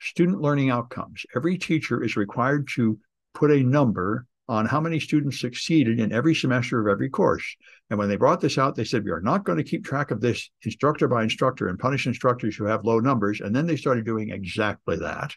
student 0.00 0.40
learning 0.40 0.70
outcomes. 0.70 1.24
Every 1.34 1.58
teacher 1.58 2.02
is 2.02 2.16
required 2.16 2.68
to 2.74 2.98
put 3.34 3.50
a 3.50 3.62
number 3.62 4.26
on 4.48 4.64
how 4.64 4.80
many 4.80 5.00
students 5.00 5.40
succeeded 5.40 5.98
in 5.98 6.12
every 6.12 6.34
semester 6.34 6.80
of 6.80 6.86
every 6.86 7.10
course. 7.10 7.56
And 7.90 7.98
when 7.98 8.08
they 8.08 8.16
brought 8.16 8.40
this 8.40 8.58
out, 8.58 8.76
they 8.76 8.84
said, 8.84 9.04
we 9.04 9.10
are 9.10 9.20
not 9.20 9.44
going 9.44 9.58
to 9.58 9.64
keep 9.64 9.84
track 9.84 10.12
of 10.12 10.20
this 10.20 10.48
instructor 10.62 11.08
by 11.08 11.24
instructor 11.24 11.66
and 11.66 11.78
punish 11.78 12.06
instructors 12.06 12.54
who 12.54 12.64
have 12.64 12.84
low 12.84 13.00
numbers. 13.00 13.40
And 13.40 13.54
then 13.54 13.66
they 13.66 13.76
started 13.76 14.04
doing 14.04 14.30
exactly 14.30 14.96
that. 14.98 15.34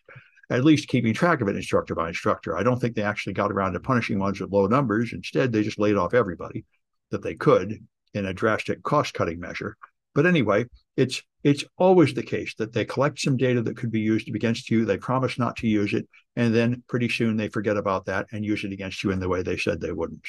at 0.50 0.66
least 0.66 0.88
keeping 0.88 1.14
track 1.14 1.42
of 1.42 1.48
it 1.48 1.56
instructor 1.56 1.94
by 1.96 2.08
instructor. 2.08 2.58
I 2.58 2.64
don't 2.64 2.80
think 2.80 2.96
they 2.96 3.04
actually 3.04 3.34
got 3.34 3.52
around 3.52 3.74
to 3.74 3.80
punishing 3.80 4.20
ones 4.20 4.40
with 4.40 4.52
low 4.52 4.68
numbers. 4.68 5.14
Instead, 5.14 5.52
they 5.52 5.64
just 5.64 5.80
laid 5.80 5.96
off 5.96 6.14
everybody 6.14 6.66
that 7.12 7.22
they 7.22 7.36
could 7.36 7.86
in 8.14 8.26
a 8.26 8.34
drastic 8.34 8.82
cost 8.82 9.14
cutting 9.14 9.40
measure. 9.40 9.78
But 10.16 10.26
anyway, 10.26 10.66
it's 10.98 11.22
it's 11.44 11.64
always 11.78 12.14
the 12.14 12.24
case 12.24 12.54
that 12.58 12.74
they 12.74 12.86
collect 12.86 13.20
some 13.20 13.38
data 13.38 13.62
that 13.62 13.78
could 13.78 13.92
be 13.92 14.02
used 14.02 14.28
against 14.28 14.70
you. 14.70 14.86
They 14.86 14.98
promise 14.98 15.40
not 15.40 15.56
to 15.58 15.68
use 15.68 15.94
it, 15.94 16.08
and 16.36 16.54
then 16.54 16.84
pretty 16.88 17.10
soon 17.10 17.38
they 17.38 17.48
forget 17.48 17.78
about 17.78 18.06
that 18.06 18.28
and 18.32 18.44
use 18.44 18.64
it 18.64 18.74
against 18.74 19.04
you 19.04 19.12
in 19.12 19.20
the 19.20 19.30
way 19.30 19.42
they 19.42 19.58
said 19.58 19.80
they 19.80 19.92
wouldn't. 19.92 20.28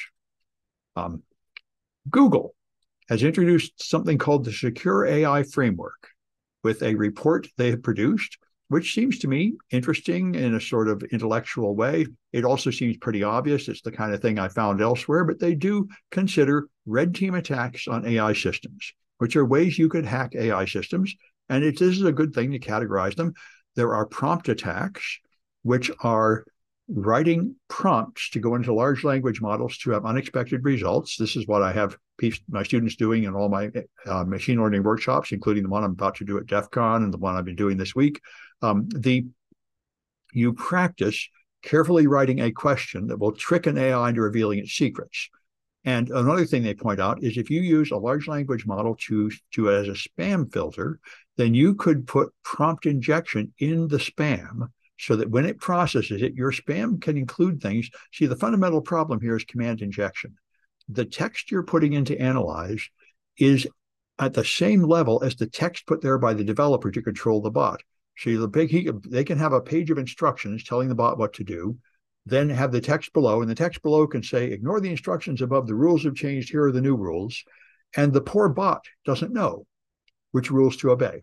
Um, 0.95 1.23
Google 2.09 2.55
has 3.09 3.23
introduced 3.23 3.73
something 3.77 4.17
called 4.17 4.45
the 4.45 4.53
Secure 4.53 5.05
AI 5.05 5.43
Framework 5.43 6.07
with 6.63 6.81
a 6.81 6.95
report 6.95 7.47
they 7.57 7.71
have 7.71 7.83
produced, 7.83 8.37
which 8.69 8.93
seems 8.93 9.19
to 9.19 9.27
me 9.27 9.53
interesting 9.71 10.35
in 10.35 10.55
a 10.55 10.61
sort 10.61 10.87
of 10.87 11.03
intellectual 11.11 11.75
way. 11.75 12.05
It 12.31 12.45
also 12.45 12.71
seems 12.71 12.97
pretty 12.97 13.23
obvious. 13.23 13.67
It's 13.67 13.81
the 13.81 13.91
kind 13.91 14.13
of 14.13 14.21
thing 14.21 14.39
I 14.39 14.47
found 14.47 14.81
elsewhere, 14.81 15.25
but 15.25 15.39
they 15.39 15.55
do 15.55 15.89
consider 16.09 16.67
red 16.85 17.13
team 17.13 17.35
attacks 17.35 17.87
on 17.87 18.05
AI 18.05 18.33
systems, 18.33 18.93
which 19.21 19.35
are 19.35 19.45
ways 19.45 19.77
you 19.77 19.87
could 19.87 20.03
hack 20.03 20.33
AI 20.33 20.65
systems. 20.65 21.13
And 21.47 21.63
it 21.63 21.79
is 21.79 22.01
a 22.01 22.11
good 22.11 22.33
thing 22.33 22.53
to 22.53 22.59
categorize 22.59 23.15
them. 23.15 23.35
There 23.75 23.93
are 23.93 24.07
prompt 24.07 24.49
attacks, 24.49 25.19
which 25.61 25.91
are 26.01 26.43
writing 26.87 27.55
prompts 27.67 28.31
to 28.31 28.39
go 28.39 28.55
into 28.55 28.73
large 28.73 29.03
language 29.03 29.39
models 29.39 29.77
to 29.77 29.91
have 29.91 30.07
unexpected 30.07 30.65
results. 30.65 31.17
This 31.17 31.35
is 31.35 31.45
what 31.45 31.61
I 31.61 31.71
have 31.71 31.95
my 32.49 32.63
students 32.63 32.95
doing 32.95 33.25
in 33.25 33.35
all 33.35 33.47
my 33.47 33.69
uh, 34.07 34.23
machine 34.23 34.59
learning 34.59 34.81
workshops, 34.81 35.31
including 35.31 35.61
the 35.61 35.69
one 35.69 35.83
I'm 35.83 35.91
about 35.91 36.15
to 36.15 36.25
do 36.25 36.39
at 36.39 36.47
DEF 36.47 36.71
CON 36.71 37.03
and 37.03 37.13
the 37.13 37.19
one 37.19 37.35
I've 37.35 37.45
been 37.45 37.55
doing 37.55 37.77
this 37.77 37.93
week. 37.93 38.19
Um, 38.63 38.89
the 38.89 39.27
you 40.33 40.53
practice 40.53 41.29
carefully 41.61 42.07
writing 42.07 42.39
a 42.39 42.51
question 42.51 43.05
that 43.07 43.19
will 43.19 43.33
trick 43.33 43.67
an 43.67 43.77
AI 43.77 44.09
into 44.09 44.21
revealing 44.21 44.57
its 44.57 44.71
secrets. 44.71 45.29
And 45.83 46.09
another 46.09 46.45
thing 46.45 46.61
they 46.61 46.75
point 46.75 46.99
out 46.99 47.23
is 47.23 47.37
if 47.37 47.49
you 47.49 47.61
use 47.61 47.91
a 47.91 47.97
large 47.97 48.27
language 48.27 48.65
model 48.65 48.95
to, 49.07 49.31
to 49.53 49.71
as 49.71 49.87
a 49.87 49.91
spam 49.91 50.51
filter, 50.51 50.99
then 51.37 51.55
you 51.55 51.73
could 51.73 52.05
put 52.05 52.33
prompt 52.43 52.85
injection 52.85 53.53
in 53.57 53.87
the 53.87 53.97
spam 53.97 54.69
so 54.99 55.15
that 55.15 55.31
when 55.31 55.45
it 55.45 55.59
processes 55.59 56.21
it, 56.21 56.35
your 56.35 56.51
spam 56.51 57.01
can 57.01 57.17
include 57.17 57.61
things. 57.61 57.89
See, 58.13 58.27
the 58.27 58.35
fundamental 58.35 58.81
problem 58.81 59.19
here 59.19 59.35
is 59.35 59.43
command 59.43 59.81
injection. 59.81 60.35
The 60.87 61.05
text 61.05 61.49
you're 61.49 61.63
putting 61.63 61.93
into 61.93 62.19
analyze 62.19 62.87
is 63.37 63.67
at 64.19 64.35
the 64.35 64.45
same 64.45 64.83
level 64.83 65.23
as 65.23 65.35
the 65.35 65.47
text 65.47 65.87
put 65.87 66.01
there 66.01 66.19
by 66.19 66.35
the 66.35 66.43
developer 66.43 66.91
to 66.91 67.01
control 67.01 67.41
the 67.41 67.49
bot. 67.49 67.81
So 68.17 68.37
the 68.37 68.47
big 68.47 68.69
he, 68.69 68.91
they 69.09 69.23
can 69.23 69.39
have 69.39 69.53
a 69.53 69.61
page 69.61 69.89
of 69.89 69.97
instructions 69.97 70.63
telling 70.63 70.89
the 70.89 70.95
bot 70.95 71.17
what 71.17 71.33
to 71.33 71.43
do, 71.43 71.79
then 72.25 72.49
have 72.49 72.71
the 72.71 72.81
text 72.81 73.13
below, 73.13 73.41
and 73.41 73.49
the 73.49 73.55
text 73.55 73.81
below 73.81 74.05
can 74.07 74.23
say, 74.23 74.45
ignore 74.45 74.79
the 74.79 74.91
instructions 74.91 75.41
above, 75.41 75.67
the 75.67 75.75
rules 75.75 76.03
have 76.03 76.15
changed, 76.15 76.51
here 76.51 76.65
are 76.65 76.71
the 76.71 76.81
new 76.81 76.95
rules. 76.95 77.43
And 77.95 78.13
the 78.13 78.21
poor 78.21 78.47
bot 78.49 78.85
doesn't 79.05 79.33
know 79.33 79.65
which 80.31 80.51
rules 80.51 80.77
to 80.77 80.91
obey. 80.91 81.19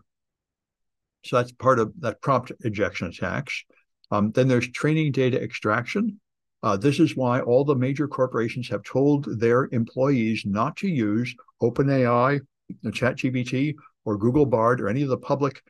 So 1.25 1.37
that's 1.37 1.51
part 1.51 1.79
of 1.79 1.93
that 1.99 2.21
prompt 2.21 2.51
injection 2.63 3.07
attacks. 3.07 3.63
Um, 4.11 4.31
then 4.31 4.47
there's 4.47 4.69
training 4.71 5.11
data 5.11 5.41
extraction. 5.41 6.19
Uh, 6.61 6.77
this 6.77 6.99
is 6.99 7.15
why 7.15 7.39
all 7.41 7.63
the 7.63 7.75
major 7.75 8.07
corporations 8.07 8.69
have 8.69 8.83
told 8.83 9.39
their 9.39 9.69
employees 9.71 10.43
not 10.45 10.75
to 10.77 10.87
use 10.87 11.33
OpenAI, 11.61 12.41
ChatGPT, 12.85 13.75
or 14.05 14.17
Google 14.17 14.45
Bard, 14.45 14.81
or 14.81 14.89
any 14.89 15.01
of 15.01 15.09
the 15.09 15.17
public 15.17 15.61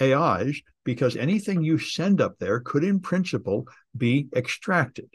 AIs, 0.00 0.60
because 0.84 1.16
anything 1.16 1.62
you 1.62 1.78
send 1.78 2.20
up 2.20 2.38
there 2.38 2.60
could, 2.60 2.84
in 2.84 3.00
principle, 3.00 3.66
be 3.96 4.28
extracted. 4.34 5.08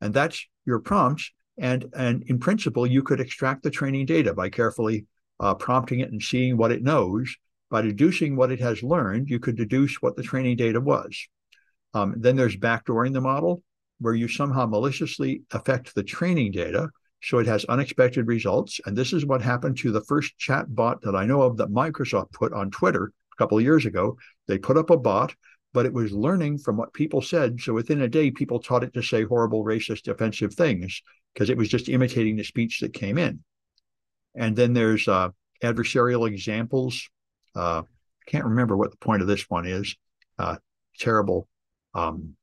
And 0.00 0.12
that's 0.12 0.46
your 0.66 0.80
prompts. 0.80 1.30
And, 1.58 1.86
and 1.94 2.22
in 2.26 2.38
principle, 2.38 2.86
you 2.86 3.02
could 3.02 3.20
extract 3.20 3.62
the 3.62 3.70
training 3.70 4.06
data 4.06 4.34
by 4.34 4.48
carefully 4.48 5.06
uh, 5.38 5.54
prompting 5.54 6.00
it 6.00 6.10
and 6.10 6.22
seeing 6.22 6.56
what 6.56 6.72
it 6.72 6.82
knows 6.82 7.36
by 7.72 7.80
deducing 7.80 8.36
what 8.36 8.52
it 8.52 8.60
has 8.60 8.82
learned, 8.82 9.30
you 9.30 9.40
could 9.40 9.56
deduce 9.56 9.96
what 10.02 10.14
the 10.14 10.22
training 10.22 10.58
data 10.58 10.78
was. 10.78 11.26
Um, 11.94 12.14
then 12.18 12.36
there's 12.36 12.56
backdooring 12.56 13.14
the 13.14 13.22
model, 13.22 13.62
where 13.98 14.14
you 14.14 14.28
somehow 14.28 14.66
maliciously 14.66 15.42
affect 15.52 15.94
the 15.94 16.02
training 16.02 16.52
data 16.52 16.90
so 17.22 17.38
it 17.38 17.46
has 17.46 17.64
unexpected 17.66 18.26
results. 18.26 18.78
And 18.84 18.96
this 18.96 19.14
is 19.14 19.24
what 19.24 19.40
happened 19.40 19.78
to 19.78 19.90
the 19.90 20.02
first 20.02 20.36
chat 20.36 20.66
bot 20.74 21.00
that 21.02 21.14
I 21.14 21.24
know 21.24 21.42
of 21.42 21.56
that 21.56 21.70
Microsoft 21.70 22.32
put 22.32 22.52
on 22.52 22.70
Twitter 22.70 23.10
couple 23.42 23.58
of 23.58 23.64
years 23.64 23.86
ago. 23.86 24.16
They 24.46 24.58
put 24.58 24.76
up 24.76 24.90
a 24.90 24.96
bot, 24.96 25.34
but 25.72 25.86
it 25.86 25.92
was 25.92 26.12
learning 26.12 26.58
from 26.58 26.76
what 26.76 26.92
people 26.92 27.22
said. 27.22 27.60
So 27.60 27.72
within 27.72 28.02
a 28.02 28.08
day, 28.08 28.30
people 28.30 28.60
taught 28.60 28.84
it 28.84 28.94
to 28.94 29.02
say 29.02 29.24
horrible, 29.24 29.64
racist, 29.64 30.08
offensive 30.08 30.54
things 30.54 31.02
because 31.32 31.50
it 31.50 31.56
was 31.56 31.68
just 31.68 31.88
imitating 31.88 32.36
the 32.36 32.44
speech 32.44 32.80
that 32.80 32.92
came 32.92 33.18
in. 33.18 33.42
And 34.34 34.54
then 34.56 34.72
there's 34.72 35.08
uh, 35.08 35.30
adversarial 35.62 36.28
examples 36.28 37.08
uh, 37.54 37.82
I 38.26 38.30
can't 38.30 38.44
remember 38.44 38.76
what 38.76 38.90
the 38.90 38.96
point 38.96 39.22
of 39.22 39.28
this 39.28 39.48
one 39.48 39.66
is. 39.66 39.96
Uh, 40.38 40.56
terrible 40.98 41.48
um, 41.94 42.36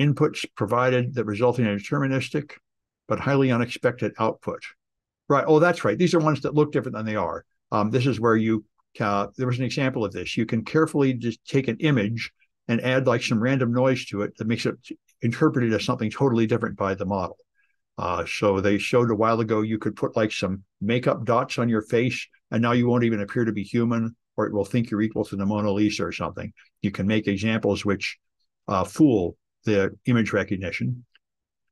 inputs 0.00 0.44
provided 0.56 1.14
that 1.14 1.24
result 1.24 1.58
in 1.58 1.66
a 1.66 1.76
deterministic 1.76 2.52
but 3.06 3.20
highly 3.20 3.50
unexpected 3.50 4.12
output. 4.18 4.62
Right. 5.28 5.44
Oh, 5.46 5.58
that's 5.58 5.84
right. 5.84 5.98
These 5.98 6.14
are 6.14 6.20
ones 6.20 6.40
that 6.42 6.54
look 6.54 6.72
different 6.72 6.96
than 6.96 7.06
they 7.06 7.16
are. 7.16 7.44
Um, 7.72 7.90
this 7.90 8.06
is 8.06 8.20
where 8.20 8.36
you, 8.36 8.64
uh, 9.00 9.28
there 9.36 9.46
was 9.46 9.58
an 9.58 9.64
example 9.64 10.04
of 10.04 10.12
this. 10.12 10.36
You 10.36 10.46
can 10.46 10.64
carefully 10.64 11.14
just 11.14 11.44
take 11.46 11.68
an 11.68 11.76
image 11.80 12.30
and 12.68 12.80
add 12.80 13.06
like 13.06 13.22
some 13.22 13.42
random 13.42 13.72
noise 13.72 14.04
to 14.06 14.22
it 14.22 14.36
that 14.36 14.46
makes 14.46 14.66
it 14.66 14.76
interpreted 15.22 15.72
as 15.72 15.84
something 15.84 16.10
totally 16.10 16.46
different 16.46 16.76
by 16.76 16.94
the 16.94 17.04
model. 17.04 17.36
Uh, 17.96 18.24
so 18.26 18.60
they 18.60 18.78
showed 18.78 19.10
a 19.10 19.14
while 19.14 19.40
ago 19.40 19.60
you 19.60 19.78
could 19.78 19.96
put 19.96 20.16
like 20.16 20.32
some 20.32 20.62
makeup 20.80 21.24
dots 21.24 21.58
on 21.58 21.68
your 21.68 21.82
face 21.82 22.26
and 22.50 22.62
now 22.62 22.72
you 22.72 22.88
won't 22.88 23.04
even 23.04 23.20
appear 23.20 23.44
to 23.44 23.52
be 23.52 23.62
human, 23.62 24.14
or 24.36 24.46
it 24.46 24.52
will 24.52 24.64
think 24.64 24.90
you're 24.90 25.02
equal 25.02 25.24
to 25.24 25.36
the 25.36 25.46
Mona 25.46 25.70
Lisa 25.70 26.04
or 26.04 26.12
something. 26.12 26.52
You 26.82 26.90
can 26.90 27.06
make 27.06 27.26
examples 27.26 27.84
which 27.84 28.18
uh, 28.68 28.84
fool 28.84 29.36
the 29.64 29.96
image 30.06 30.32
recognition. 30.32 31.04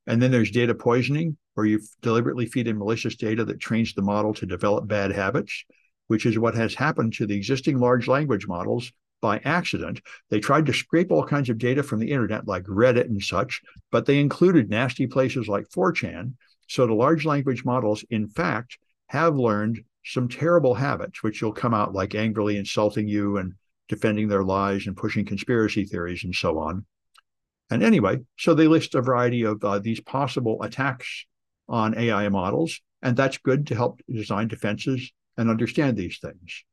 And 0.06 0.20
then 0.20 0.30
there's 0.30 0.50
data 0.50 0.74
poisoning, 0.74 1.36
where 1.54 1.66
you 1.66 1.80
deliberately 2.00 2.46
feed 2.46 2.66
in 2.66 2.78
malicious 2.78 3.16
data 3.16 3.44
that 3.44 3.60
trains 3.60 3.94
the 3.94 4.02
model 4.02 4.34
to 4.34 4.46
develop 4.46 4.88
bad 4.88 5.12
habits, 5.12 5.64
which 6.12 6.26
is 6.26 6.38
what 6.38 6.54
has 6.54 6.74
happened 6.74 7.14
to 7.14 7.26
the 7.26 7.34
existing 7.34 7.78
large 7.78 8.06
language 8.06 8.46
models 8.46 8.92
by 9.22 9.38
accident. 9.46 9.98
They 10.28 10.40
tried 10.40 10.66
to 10.66 10.74
scrape 10.74 11.10
all 11.10 11.24
kinds 11.24 11.48
of 11.48 11.56
data 11.56 11.82
from 11.82 12.00
the 12.00 12.10
internet, 12.10 12.46
like 12.46 12.64
Reddit 12.64 13.06
and 13.06 13.22
such, 13.22 13.62
but 13.90 14.04
they 14.04 14.20
included 14.20 14.68
nasty 14.68 15.06
places 15.06 15.48
like 15.48 15.70
4chan. 15.74 16.34
So 16.68 16.86
the 16.86 16.92
large 16.92 17.24
language 17.24 17.64
models, 17.64 18.04
in 18.10 18.28
fact, 18.28 18.76
have 19.06 19.38
learned 19.38 19.82
some 20.04 20.28
terrible 20.28 20.74
habits, 20.74 21.22
which 21.22 21.42
will 21.42 21.54
come 21.54 21.72
out 21.72 21.94
like 21.94 22.14
angrily 22.14 22.58
insulting 22.58 23.08
you 23.08 23.38
and 23.38 23.54
defending 23.88 24.28
their 24.28 24.44
lies 24.44 24.86
and 24.86 24.94
pushing 24.94 25.24
conspiracy 25.24 25.86
theories 25.86 26.24
and 26.24 26.34
so 26.34 26.58
on. 26.58 26.84
And 27.70 27.82
anyway, 27.82 28.18
so 28.36 28.52
they 28.52 28.68
list 28.68 28.94
a 28.94 29.00
variety 29.00 29.44
of 29.44 29.64
uh, 29.64 29.78
these 29.78 30.02
possible 30.02 30.62
attacks 30.62 31.24
on 31.70 31.96
AI 31.96 32.28
models, 32.28 32.82
and 33.00 33.16
that's 33.16 33.38
good 33.38 33.68
to 33.68 33.74
help 33.74 34.02
design 34.10 34.48
defenses 34.48 35.10
and 35.36 35.50
understand 35.50 35.96
these 35.96 36.18
things. 36.18 36.64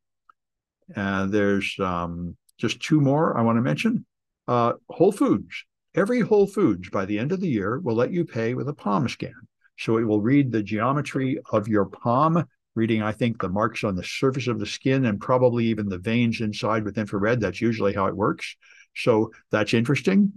And 0.95 1.31
there's 1.31 1.75
um, 1.79 2.35
just 2.57 2.81
two 2.81 2.99
more 3.01 3.37
I 3.37 3.41
want 3.41 3.57
to 3.57 3.61
mention. 3.61 4.05
Uh, 4.47 4.73
Whole 4.89 5.11
Foods. 5.11 5.65
Every 5.95 6.21
Whole 6.21 6.47
Foods 6.47 6.89
by 6.89 7.05
the 7.05 7.19
end 7.19 7.31
of 7.31 7.39
the 7.39 7.47
year 7.47 7.79
will 7.79 7.95
let 7.95 8.11
you 8.11 8.25
pay 8.25 8.53
with 8.53 8.69
a 8.69 8.73
palm 8.73 9.07
scan. 9.07 9.33
So 9.77 9.97
it 9.97 10.03
will 10.03 10.21
read 10.21 10.51
the 10.51 10.63
geometry 10.63 11.39
of 11.51 11.67
your 11.67 11.85
palm 11.85 12.45
reading, 12.75 13.01
I 13.01 13.11
think, 13.11 13.41
the 13.41 13.49
marks 13.49 13.83
on 13.83 13.95
the 13.95 14.03
surface 14.03 14.47
of 14.47 14.59
the 14.59 14.65
skin 14.65 15.05
and 15.05 15.19
probably 15.19 15.65
even 15.65 15.89
the 15.89 15.97
veins 15.97 16.41
inside 16.41 16.83
with 16.83 16.97
infrared. 16.97 17.39
That's 17.39 17.61
usually 17.61 17.93
how 17.93 18.07
it 18.07 18.15
works. 18.15 18.55
So 18.95 19.31
that's 19.51 19.73
interesting. 19.73 20.33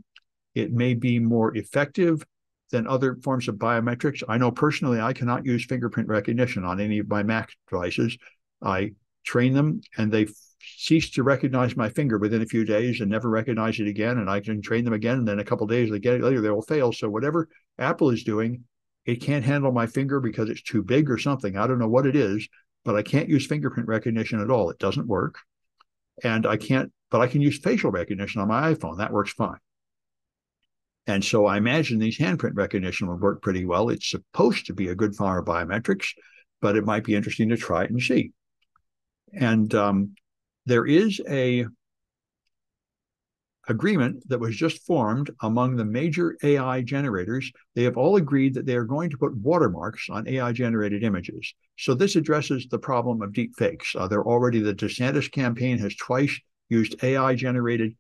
It 0.54 0.72
may 0.72 0.94
be 0.94 1.18
more 1.18 1.56
effective 1.56 2.24
than 2.72 2.88
other 2.88 3.16
forms 3.22 3.46
of 3.46 3.54
biometrics. 3.56 4.22
I 4.28 4.38
know 4.38 4.50
personally 4.50 5.00
I 5.00 5.12
cannot 5.12 5.46
use 5.46 5.64
fingerprint 5.64 6.08
recognition 6.08 6.64
on 6.64 6.80
any 6.80 6.98
of 6.98 7.08
my 7.08 7.22
Mac 7.22 7.50
devices. 7.70 8.18
I 8.60 8.94
train 9.24 9.54
them 9.54 9.80
and 9.96 10.10
they 10.10 10.26
cease 10.60 11.10
to 11.10 11.22
recognize 11.22 11.76
my 11.76 11.88
finger 11.88 12.18
within 12.18 12.42
a 12.42 12.46
few 12.46 12.64
days 12.64 13.00
and 13.00 13.10
never 13.10 13.28
recognize 13.28 13.78
it 13.78 13.86
again. 13.86 14.18
And 14.18 14.28
I 14.28 14.40
can 14.40 14.60
train 14.60 14.84
them 14.84 14.94
again. 14.94 15.18
And 15.18 15.28
then 15.28 15.38
a 15.38 15.44
couple 15.44 15.66
days 15.66 15.90
later, 15.90 16.40
they 16.40 16.50
will 16.50 16.62
fail. 16.62 16.92
So 16.92 17.08
whatever 17.08 17.48
Apple 17.78 18.10
is 18.10 18.24
doing 18.24 18.64
it 19.04 19.16
can't 19.16 19.44
handle 19.44 19.72
my 19.72 19.86
finger 19.86 20.20
because 20.20 20.48
it's 20.48 20.62
too 20.62 20.82
big 20.82 21.10
or 21.10 21.18
something. 21.18 21.56
I 21.56 21.66
don't 21.66 21.78
know 21.78 21.88
what 21.88 22.06
it 22.06 22.14
is, 22.14 22.48
but 22.84 22.94
I 22.94 23.02
can't 23.02 23.28
use 23.28 23.46
fingerprint 23.46 23.88
recognition 23.88 24.40
at 24.40 24.50
all. 24.50 24.70
It 24.70 24.78
doesn't 24.78 25.06
work. 25.06 25.38
And 26.22 26.46
I 26.46 26.56
can't, 26.56 26.92
but 27.10 27.20
I 27.20 27.26
can 27.26 27.40
use 27.40 27.58
facial 27.58 27.90
recognition 27.90 28.40
on 28.40 28.48
my 28.48 28.74
iPhone. 28.74 28.98
That 28.98 29.12
works 29.12 29.32
fine. 29.32 29.58
And 31.06 31.25
so 31.25 31.47
I 31.47 31.56
imagine 31.56 31.99
these 31.99 32.18
handprint 32.18 32.52
recognition 32.54 33.09
would 33.09 33.21
work 33.21 33.42
pretty 33.42 33.64
well. 33.64 33.88
It's 33.88 34.11
supposed 34.11 34.66
to 34.66 34.75
be 34.75 34.88
a 34.88 34.94
good 34.94 35.16
form 35.16 35.38
of 35.38 35.44
biometrics, 35.44 36.09
but 36.61 36.76
it 36.76 36.85
might 36.85 37.04
be 37.04 37.14
interesting 37.14 37.49
to 37.49 37.56
try 37.56 37.85
it 37.85 37.90
and 37.90 38.00
see. 38.00 38.32
And 39.32 39.75
um, 39.75 40.14
there 40.66 40.87
is 40.87 41.21
a 41.28 41.66
agreement 43.68 44.28
that 44.28 44.40
was 44.40 44.56
just 44.56 44.85
formed 44.85 45.30
among 45.40 45.76
the 45.76 45.85
major 45.85 46.37
AI 46.42 46.82
generators. 46.82 47.50
They 47.75 47.85
have 47.85 47.97
all 47.97 48.16
agreed 48.16 48.54
that 48.54 48.66
they 48.66 48.76
are 48.76 48.85
going 48.85 49.11
to 49.11 49.18
put 49.18 49.37
watermarks 49.37 50.09
on 50.11 50.28
AI 50.28 50.52
generated 50.52 51.04
images. 51.04 51.54
So 51.78 51.94
this 51.94 52.16
addresses 52.16 52.66
the 52.68 52.78
problem 52.78 53.23
of 53.23 53.32
deep 53.32 53.52
fakes. 53.56 53.94
Uh, 53.97 54.09
they're 54.09 54.26
already 54.26 54.61
the 54.61 54.75
DeSantis 54.75 55.30
campaign 55.30 55.78
has 55.78 55.94
twice 55.94 56.38
used 56.68 57.02
AI 57.04 57.35
generated 57.35 57.94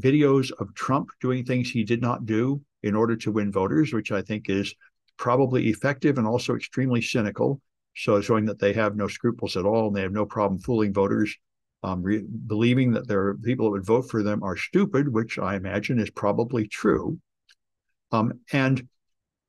videos 0.00 0.50
of 0.58 0.74
Trump 0.74 1.10
doing 1.20 1.44
things 1.44 1.70
he 1.70 1.84
did 1.84 2.00
not 2.00 2.26
do 2.26 2.60
in 2.82 2.94
order 2.94 3.16
to 3.16 3.32
win 3.32 3.52
voters, 3.52 3.92
which 3.92 4.12
I 4.12 4.22
think 4.22 4.48
is 4.48 4.74
probably 5.16 5.68
effective 5.68 6.18
and 6.18 6.26
also 6.26 6.54
extremely 6.54 7.00
cynical. 7.00 7.60
So 7.96 8.20
showing 8.20 8.46
that 8.46 8.58
they 8.58 8.72
have 8.72 8.96
no 8.96 9.06
scruples 9.06 9.56
at 9.56 9.64
all 9.64 9.86
and 9.86 9.96
they 9.96 10.02
have 10.02 10.12
no 10.12 10.26
problem 10.26 10.60
fooling 10.60 10.92
voters 10.92 11.36
um, 11.84 12.02
re- 12.02 12.24
believing 12.46 12.92
that 12.92 13.06
there 13.06 13.20
are 13.26 13.34
people 13.34 13.66
that 13.66 13.72
would 13.72 13.86
vote 13.86 14.10
for 14.10 14.22
them 14.22 14.42
are 14.42 14.56
stupid, 14.56 15.06
which 15.06 15.38
I 15.38 15.54
imagine 15.54 15.98
is 15.98 16.10
probably 16.10 16.66
true. 16.66 17.18
Um, 18.10 18.40
and 18.52 18.88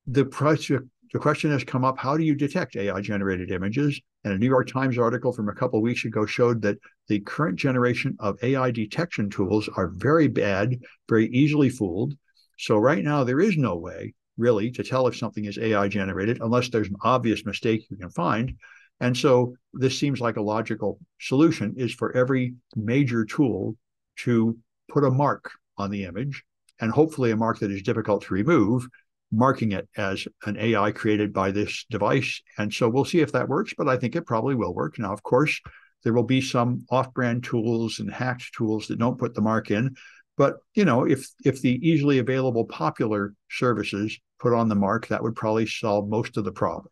the, 0.05 0.25
project, 0.25 0.85
the 1.15 1.19
question 1.19 1.49
has 1.49 1.63
come 1.63 1.85
up 1.85 1.97
how 1.97 2.17
do 2.17 2.25
you 2.25 2.35
detect 2.35 2.75
AI 2.75 2.99
generated 2.99 3.49
images? 3.49 4.01
And 4.25 4.33
a 4.33 4.37
New 4.37 4.49
York 4.49 4.67
Times 4.67 4.97
article 4.97 5.31
from 5.31 5.47
a 5.47 5.55
couple 5.55 5.79
of 5.79 5.83
weeks 5.83 6.03
ago 6.03 6.25
showed 6.25 6.61
that 6.63 6.77
the 7.07 7.21
current 7.21 7.57
generation 7.57 8.17
of 8.19 8.37
AI 8.43 8.69
detection 8.69 9.29
tools 9.29 9.69
are 9.77 9.93
very 9.95 10.27
bad, 10.27 10.77
very 11.07 11.27
easily 11.27 11.69
fooled. 11.69 12.15
So, 12.59 12.77
right 12.77 13.01
now, 13.01 13.23
there 13.23 13.39
is 13.39 13.55
no 13.55 13.77
way 13.77 14.13
really 14.37 14.71
to 14.71 14.83
tell 14.83 15.07
if 15.07 15.15
something 15.15 15.45
is 15.45 15.57
AI 15.57 15.87
generated 15.87 16.39
unless 16.41 16.67
there's 16.67 16.89
an 16.89 16.97
obvious 17.01 17.45
mistake 17.45 17.87
you 17.89 17.95
can 17.95 18.09
find. 18.09 18.51
And 18.99 19.15
so 19.15 19.55
this 19.71 19.97
seems 19.97 20.19
like 20.19 20.35
a 20.35 20.41
logical 20.41 20.99
solution 21.21 21.75
is 21.77 21.93
for 21.93 22.11
every 22.11 22.55
major 22.75 23.23
tool 23.23 23.77
to 24.17 24.57
put 24.89 25.05
a 25.05 25.11
mark 25.11 25.49
on 25.77 25.91
the 25.91 26.03
image 26.03 26.43
and 26.81 26.91
hopefully 26.91 27.31
a 27.31 27.37
mark 27.37 27.59
that 27.59 27.71
is 27.71 27.83
difficult 27.83 28.23
to 28.23 28.33
remove, 28.33 28.85
marking 29.31 29.71
it 29.71 29.87
as 29.97 30.27
an 30.45 30.57
AI 30.57 30.91
created 30.91 31.33
by 31.33 31.51
this 31.51 31.85
device. 31.89 32.41
And 32.57 32.73
so 32.73 32.89
we'll 32.89 33.05
see 33.05 33.21
if 33.21 33.31
that 33.33 33.49
works, 33.49 33.73
but 33.77 33.89
I 33.89 33.97
think 33.97 34.15
it 34.15 34.25
probably 34.25 34.55
will 34.55 34.73
work. 34.73 34.97
Now, 34.99 35.11
of 35.13 35.23
course, 35.23 35.59
there 36.03 36.13
will 36.13 36.23
be 36.23 36.41
some 36.41 36.85
off-brand 36.89 37.43
tools 37.43 37.99
and 37.99 38.11
hacked 38.11 38.53
tools 38.53 38.87
that 38.87 38.99
don't 38.99 39.19
put 39.19 39.33
the 39.33 39.41
mark 39.41 39.71
in. 39.71 39.95
But 40.37 40.57
you 40.73 40.85
know, 40.85 41.05
if 41.05 41.27
if 41.43 41.61
the 41.61 41.79
easily 41.87 42.19
available 42.19 42.65
popular 42.65 43.33
services 43.49 44.19
put 44.39 44.53
on 44.53 44.69
the 44.69 44.75
mark, 44.75 45.07
that 45.07 45.23
would 45.23 45.35
probably 45.35 45.65
solve 45.65 46.09
most 46.09 46.37
of 46.37 46.43
the 46.43 46.51
problem. 46.51 46.91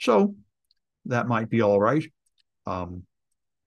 So 0.00 0.34
that 1.06 1.28
might 1.28 1.48
be 1.48 1.62
all 1.62 1.80
right. 1.80 2.04
Um, 2.66 3.04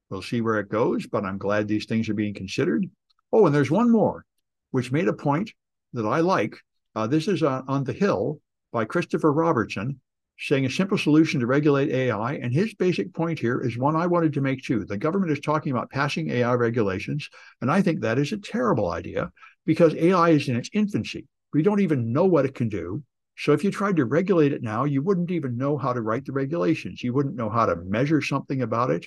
we'll 0.10 0.22
see 0.22 0.42
where 0.42 0.60
it 0.60 0.70
goes, 0.70 1.08
but 1.08 1.26
I'm 1.26 1.38
glad 1.38 1.68
these 1.68 1.86
things 1.86 2.10
are 2.10 2.14
being 2.14 2.34
considered. 2.34 2.86
Oh, 3.32 3.46
and 3.46 3.54
there's 3.54 3.72
one 3.72 3.92
more, 3.92 4.26
which 4.72 4.92
made 4.92 5.08
a 5.08 5.14
point 5.14 5.52
that 5.94 6.06
I 6.06 6.20
like. 6.20 6.58
Uh, 6.98 7.06
this 7.06 7.28
is 7.28 7.44
on, 7.44 7.64
on 7.68 7.84
The 7.84 7.94
Hill 7.94 8.40
by 8.72 8.84
Christopher 8.84 9.32
Robertson, 9.32 10.02
saying 10.40 10.66
a 10.66 10.70
simple 10.72 10.98
solution 10.98 11.40
to 11.40 11.46
regulate 11.46 11.92
AI. 11.92 12.34
And 12.34 12.52
his 12.52 12.74
basic 12.74 13.14
point 13.14 13.38
here 13.38 13.62
is 13.62 13.78
one 13.78 13.96
I 13.96 14.08
wanted 14.08 14.34
to 14.34 14.42
make 14.42 14.64
too. 14.64 14.84
The 14.84 14.98
government 14.98 15.32
is 15.32 15.40
talking 15.40 15.72
about 15.72 15.92
passing 15.92 16.32
AI 16.32 16.54
regulations, 16.56 17.30
and 17.62 17.70
I 17.70 17.84
think 17.84 18.02
that 18.02 18.18
is 18.18 18.32
a 18.32 18.40
terrible 18.40 18.90
idea 18.90 19.32
because 19.64 19.94
AI 19.94 20.30
is 20.30 20.50
in 20.50 20.56
its 20.56 20.72
infancy. 20.74 21.28
We 21.54 21.62
don't 21.62 21.82
even 21.82 22.14
know 22.14 22.26
what 22.26 22.46
it 22.46 22.56
can 22.56 22.68
do. 22.68 23.04
So 23.38 23.54
if 23.54 23.64
you 23.64 23.70
tried 23.70 23.98
to 23.98 24.06
regulate 24.06 24.52
it 24.52 24.64
now, 24.64 24.86
you 24.86 25.04
wouldn't 25.04 25.30
even 25.30 25.56
know 25.56 25.78
how 25.78 25.94
to 25.94 26.02
write 26.02 26.26
the 26.26 26.32
regulations. 26.32 27.04
You 27.04 27.14
wouldn't 27.14 27.36
know 27.36 27.52
how 27.52 27.68
to 27.68 27.76
measure 27.76 28.24
something 28.24 28.64
about 28.64 28.90
it 28.90 29.06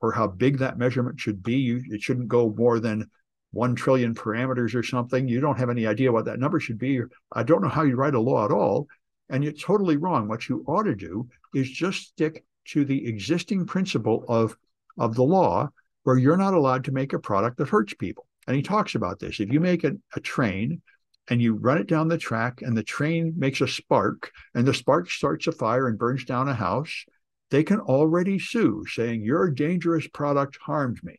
or 0.00 0.10
how 0.10 0.26
big 0.26 0.56
that 0.60 0.78
measurement 0.78 1.20
should 1.20 1.42
be. 1.42 1.56
You, 1.56 1.82
it 1.90 2.00
shouldn't 2.00 2.28
go 2.28 2.54
more 2.56 2.80
than 2.80 3.10
1 3.52 3.74
trillion 3.74 4.14
parameters 4.14 4.74
or 4.74 4.82
something. 4.82 5.28
You 5.28 5.40
don't 5.40 5.58
have 5.58 5.70
any 5.70 5.86
idea 5.86 6.12
what 6.12 6.24
that 6.26 6.38
number 6.38 6.60
should 6.60 6.78
be. 6.78 7.00
I 7.32 7.42
don't 7.42 7.62
know 7.62 7.68
how 7.68 7.82
you 7.82 7.96
write 7.96 8.14
a 8.14 8.20
law 8.20 8.44
at 8.44 8.52
all. 8.52 8.86
And 9.28 9.44
you're 9.44 9.52
totally 9.52 9.96
wrong. 9.96 10.28
What 10.28 10.48
you 10.48 10.64
ought 10.66 10.84
to 10.84 10.94
do 10.94 11.28
is 11.54 11.70
just 11.70 12.08
stick 12.08 12.44
to 12.66 12.84
the 12.84 13.06
existing 13.06 13.66
principle 13.66 14.24
of, 14.28 14.56
of 14.98 15.14
the 15.14 15.22
law 15.22 15.70
where 16.02 16.18
you're 16.18 16.36
not 16.36 16.54
allowed 16.54 16.84
to 16.84 16.92
make 16.92 17.12
a 17.12 17.18
product 17.18 17.56
that 17.58 17.68
hurts 17.68 17.94
people. 17.94 18.26
And 18.46 18.56
he 18.56 18.62
talks 18.62 18.94
about 18.94 19.18
this. 19.18 19.40
If 19.40 19.52
you 19.52 19.60
make 19.60 19.84
a, 19.84 19.92
a 20.16 20.20
train 20.20 20.82
and 21.28 21.40
you 21.40 21.54
run 21.54 21.78
it 21.78 21.86
down 21.86 22.08
the 22.08 22.18
track 22.18 22.62
and 22.62 22.76
the 22.76 22.82
train 22.82 23.34
makes 23.36 23.60
a 23.60 23.68
spark 23.68 24.32
and 24.54 24.66
the 24.66 24.74
spark 24.74 25.10
starts 25.10 25.46
a 25.46 25.52
fire 25.52 25.86
and 25.86 25.98
burns 25.98 26.24
down 26.24 26.48
a 26.48 26.54
house, 26.54 27.04
they 27.50 27.62
can 27.62 27.80
already 27.80 28.38
sue 28.38 28.84
saying 28.88 29.22
your 29.22 29.50
dangerous 29.50 30.06
product 30.08 30.58
harmed 30.62 31.00
me. 31.02 31.18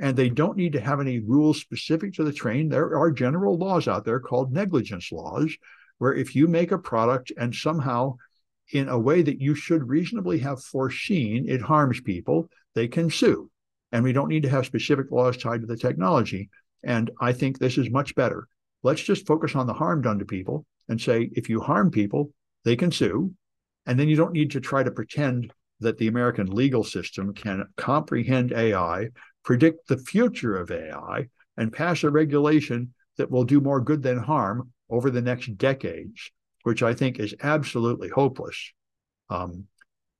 And 0.00 0.16
they 0.16 0.30
don't 0.30 0.56
need 0.56 0.72
to 0.72 0.80
have 0.80 0.98
any 0.98 1.20
rules 1.20 1.60
specific 1.60 2.14
to 2.14 2.24
the 2.24 2.32
train. 2.32 2.68
There 2.68 2.98
are 2.98 3.12
general 3.12 3.58
laws 3.58 3.86
out 3.86 4.04
there 4.04 4.18
called 4.18 4.52
negligence 4.52 5.12
laws, 5.12 5.54
where 5.98 6.14
if 6.14 6.34
you 6.34 6.48
make 6.48 6.72
a 6.72 6.78
product 6.78 7.30
and 7.36 7.54
somehow 7.54 8.16
in 8.72 8.88
a 8.88 8.98
way 8.98 9.20
that 9.22 9.40
you 9.40 9.54
should 9.54 9.88
reasonably 9.88 10.38
have 10.38 10.62
foreseen 10.62 11.48
it 11.48 11.60
harms 11.60 12.00
people, 12.00 12.48
they 12.74 12.88
can 12.88 13.10
sue. 13.10 13.50
And 13.92 14.02
we 14.02 14.12
don't 14.12 14.28
need 14.28 14.44
to 14.44 14.48
have 14.48 14.66
specific 14.66 15.10
laws 15.10 15.36
tied 15.36 15.60
to 15.60 15.66
the 15.66 15.76
technology. 15.76 16.48
And 16.82 17.10
I 17.20 17.32
think 17.32 17.58
this 17.58 17.76
is 17.76 17.90
much 17.90 18.14
better. 18.14 18.48
Let's 18.82 19.02
just 19.02 19.26
focus 19.26 19.54
on 19.54 19.66
the 19.66 19.74
harm 19.74 20.00
done 20.00 20.18
to 20.20 20.24
people 20.24 20.64
and 20.88 21.00
say 21.00 21.30
if 21.34 21.48
you 21.50 21.60
harm 21.60 21.90
people, 21.90 22.32
they 22.64 22.76
can 22.76 22.90
sue. 22.90 23.34
And 23.86 23.98
then 23.98 24.08
you 24.08 24.16
don't 24.16 24.32
need 24.32 24.52
to 24.52 24.60
try 24.60 24.82
to 24.82 24.90
pretend 24.90 25.52
that 25.80 25.98
the 25.98 26.08
American 26.08 26.46
legal 26.46 26.84
system 26.84 27.34
can 27.34 27.66
comprehend 27.76 28.52
AI, 28.52 29.08
predict 29.44 29.88
the 29.88 29.98
future 29.98 30.56
of 30.56 30.70
AI, 30.70 31.28
and 31.56 31.72
pass 31.72 32.02
a 32.02 32.10
regulation 32.10 32.94
that 33.16 33.30
will 33.30 33.44
do 33.44 33.60
more 33.60 33.80
good 33.80 34.02
than 34.02 34.18
harm 34.18 34.72
over 34.88 35.10
the 35.10 35.22
next 35.22 35.56
decades, 35.58 36.30
which 36.62 36.82
I 36.82 36.94
think 36.94 37.18
is 37.18 37.34
absolutely 37.42 38.08
hopeless. 38.08 38.72
Um, 39.28 39.66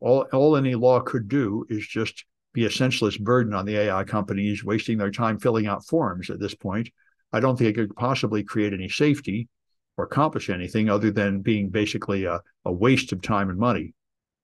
all, 0.01 0.27
all 0.33 0.57
any 0.57 0.75
law 0.75 1.01
could 1.01 1.29
do 1.29 1.67
is 1.69 1.87
just 1.87 2.25
be 2.53 2.65
a 2.65 2.71
senseless 2.71 3.17
burden 3.17 3.55
on 3.55 3.65
the 3.65 3.77
AI 3.77 4.05
companies, 4.05 4.65
wasting 4.65 4.99
their 4.99 5.11
time 5.11 5.39
filling 5.39 5.67
out 5.67 5.87
forms 5.87 6.31
at 6.31 6.41
this 6.41 6.55
point 6.55 6.91
I 7.33 7.41
don't 7.41 7.57
think 7.57 7.71
it 7.71 7.75
could 7.75 7.97
possibly 7.97 8.43
create 8.43 8.73
any 8.73 8.89
safety 8.89 9.49
or 9.97 10.05
accomplish 10.05 10.51
anything 10.51 10.89
other 10.89 11.11
than 11.11 11.43
being 11.43 11.71
basically 11.71 12.25
a, 12.25 12.41
a 12.65 12.73
waste 12.73 13.13
of 13.13 13.23
time 13.23 13.51
and 13.51 13.59
money. 13.59 13.95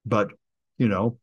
But, 0.05 0.29
you 0.79 0.89
know, 0.89 1.19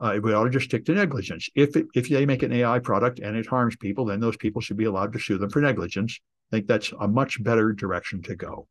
uh, 0.00 0.18
we 0.22 0.32
ought 0.32 0.44
to 0.44 0.50
just 0.50 0.66
stick 0.66 0.84
to 0.86 0.94
negligence. 0.94 1.48
If 1.54 1.76
it, 1.76 1.86
if 1.94 2.08
they 2.08 2.24
make 2.24 2.42
an 2.42 2.52
AI 2.52 2.78
product 2.78 3.18
and 3.18 3.36
it 3.36 3.46
harms 3.46 3.76
people, 3.76 4.04
then 4.04 4.20
those 4.20 4.36
people 4.36 4.60
should 4.60 4.76
be 4.76 4.84
allowed 4.84 5.12
to 5.12 5.18
sue 5.18 5.38
them 5.38 5.50
for 5.50 5.60
negligence. 5.60 6.20
I 6.50 6.56
think 6.56 6.66
that's 6.66 6.92
a 7.00 7.08
much 7.08 7.42
better 7.42 7.72
direction 7.72 8.22
to 8.22 8.36
go. 8.36 8.68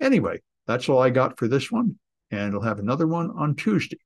Anyway, 0.00 0.40
that's 0.66 0.88
all 0.88 1.00
I 1.00 1.10
got 1.10 1.38
for 1.38 1.48
this 1.48 1.70
one, 1.72 1.98
and 2.30 2.52
we'll 2.52 2.62
have 2.62 2.78
another 2.78 3.06
one 3.06 3.30
on 3.30 3.54
Tuesday. 3.54 3.98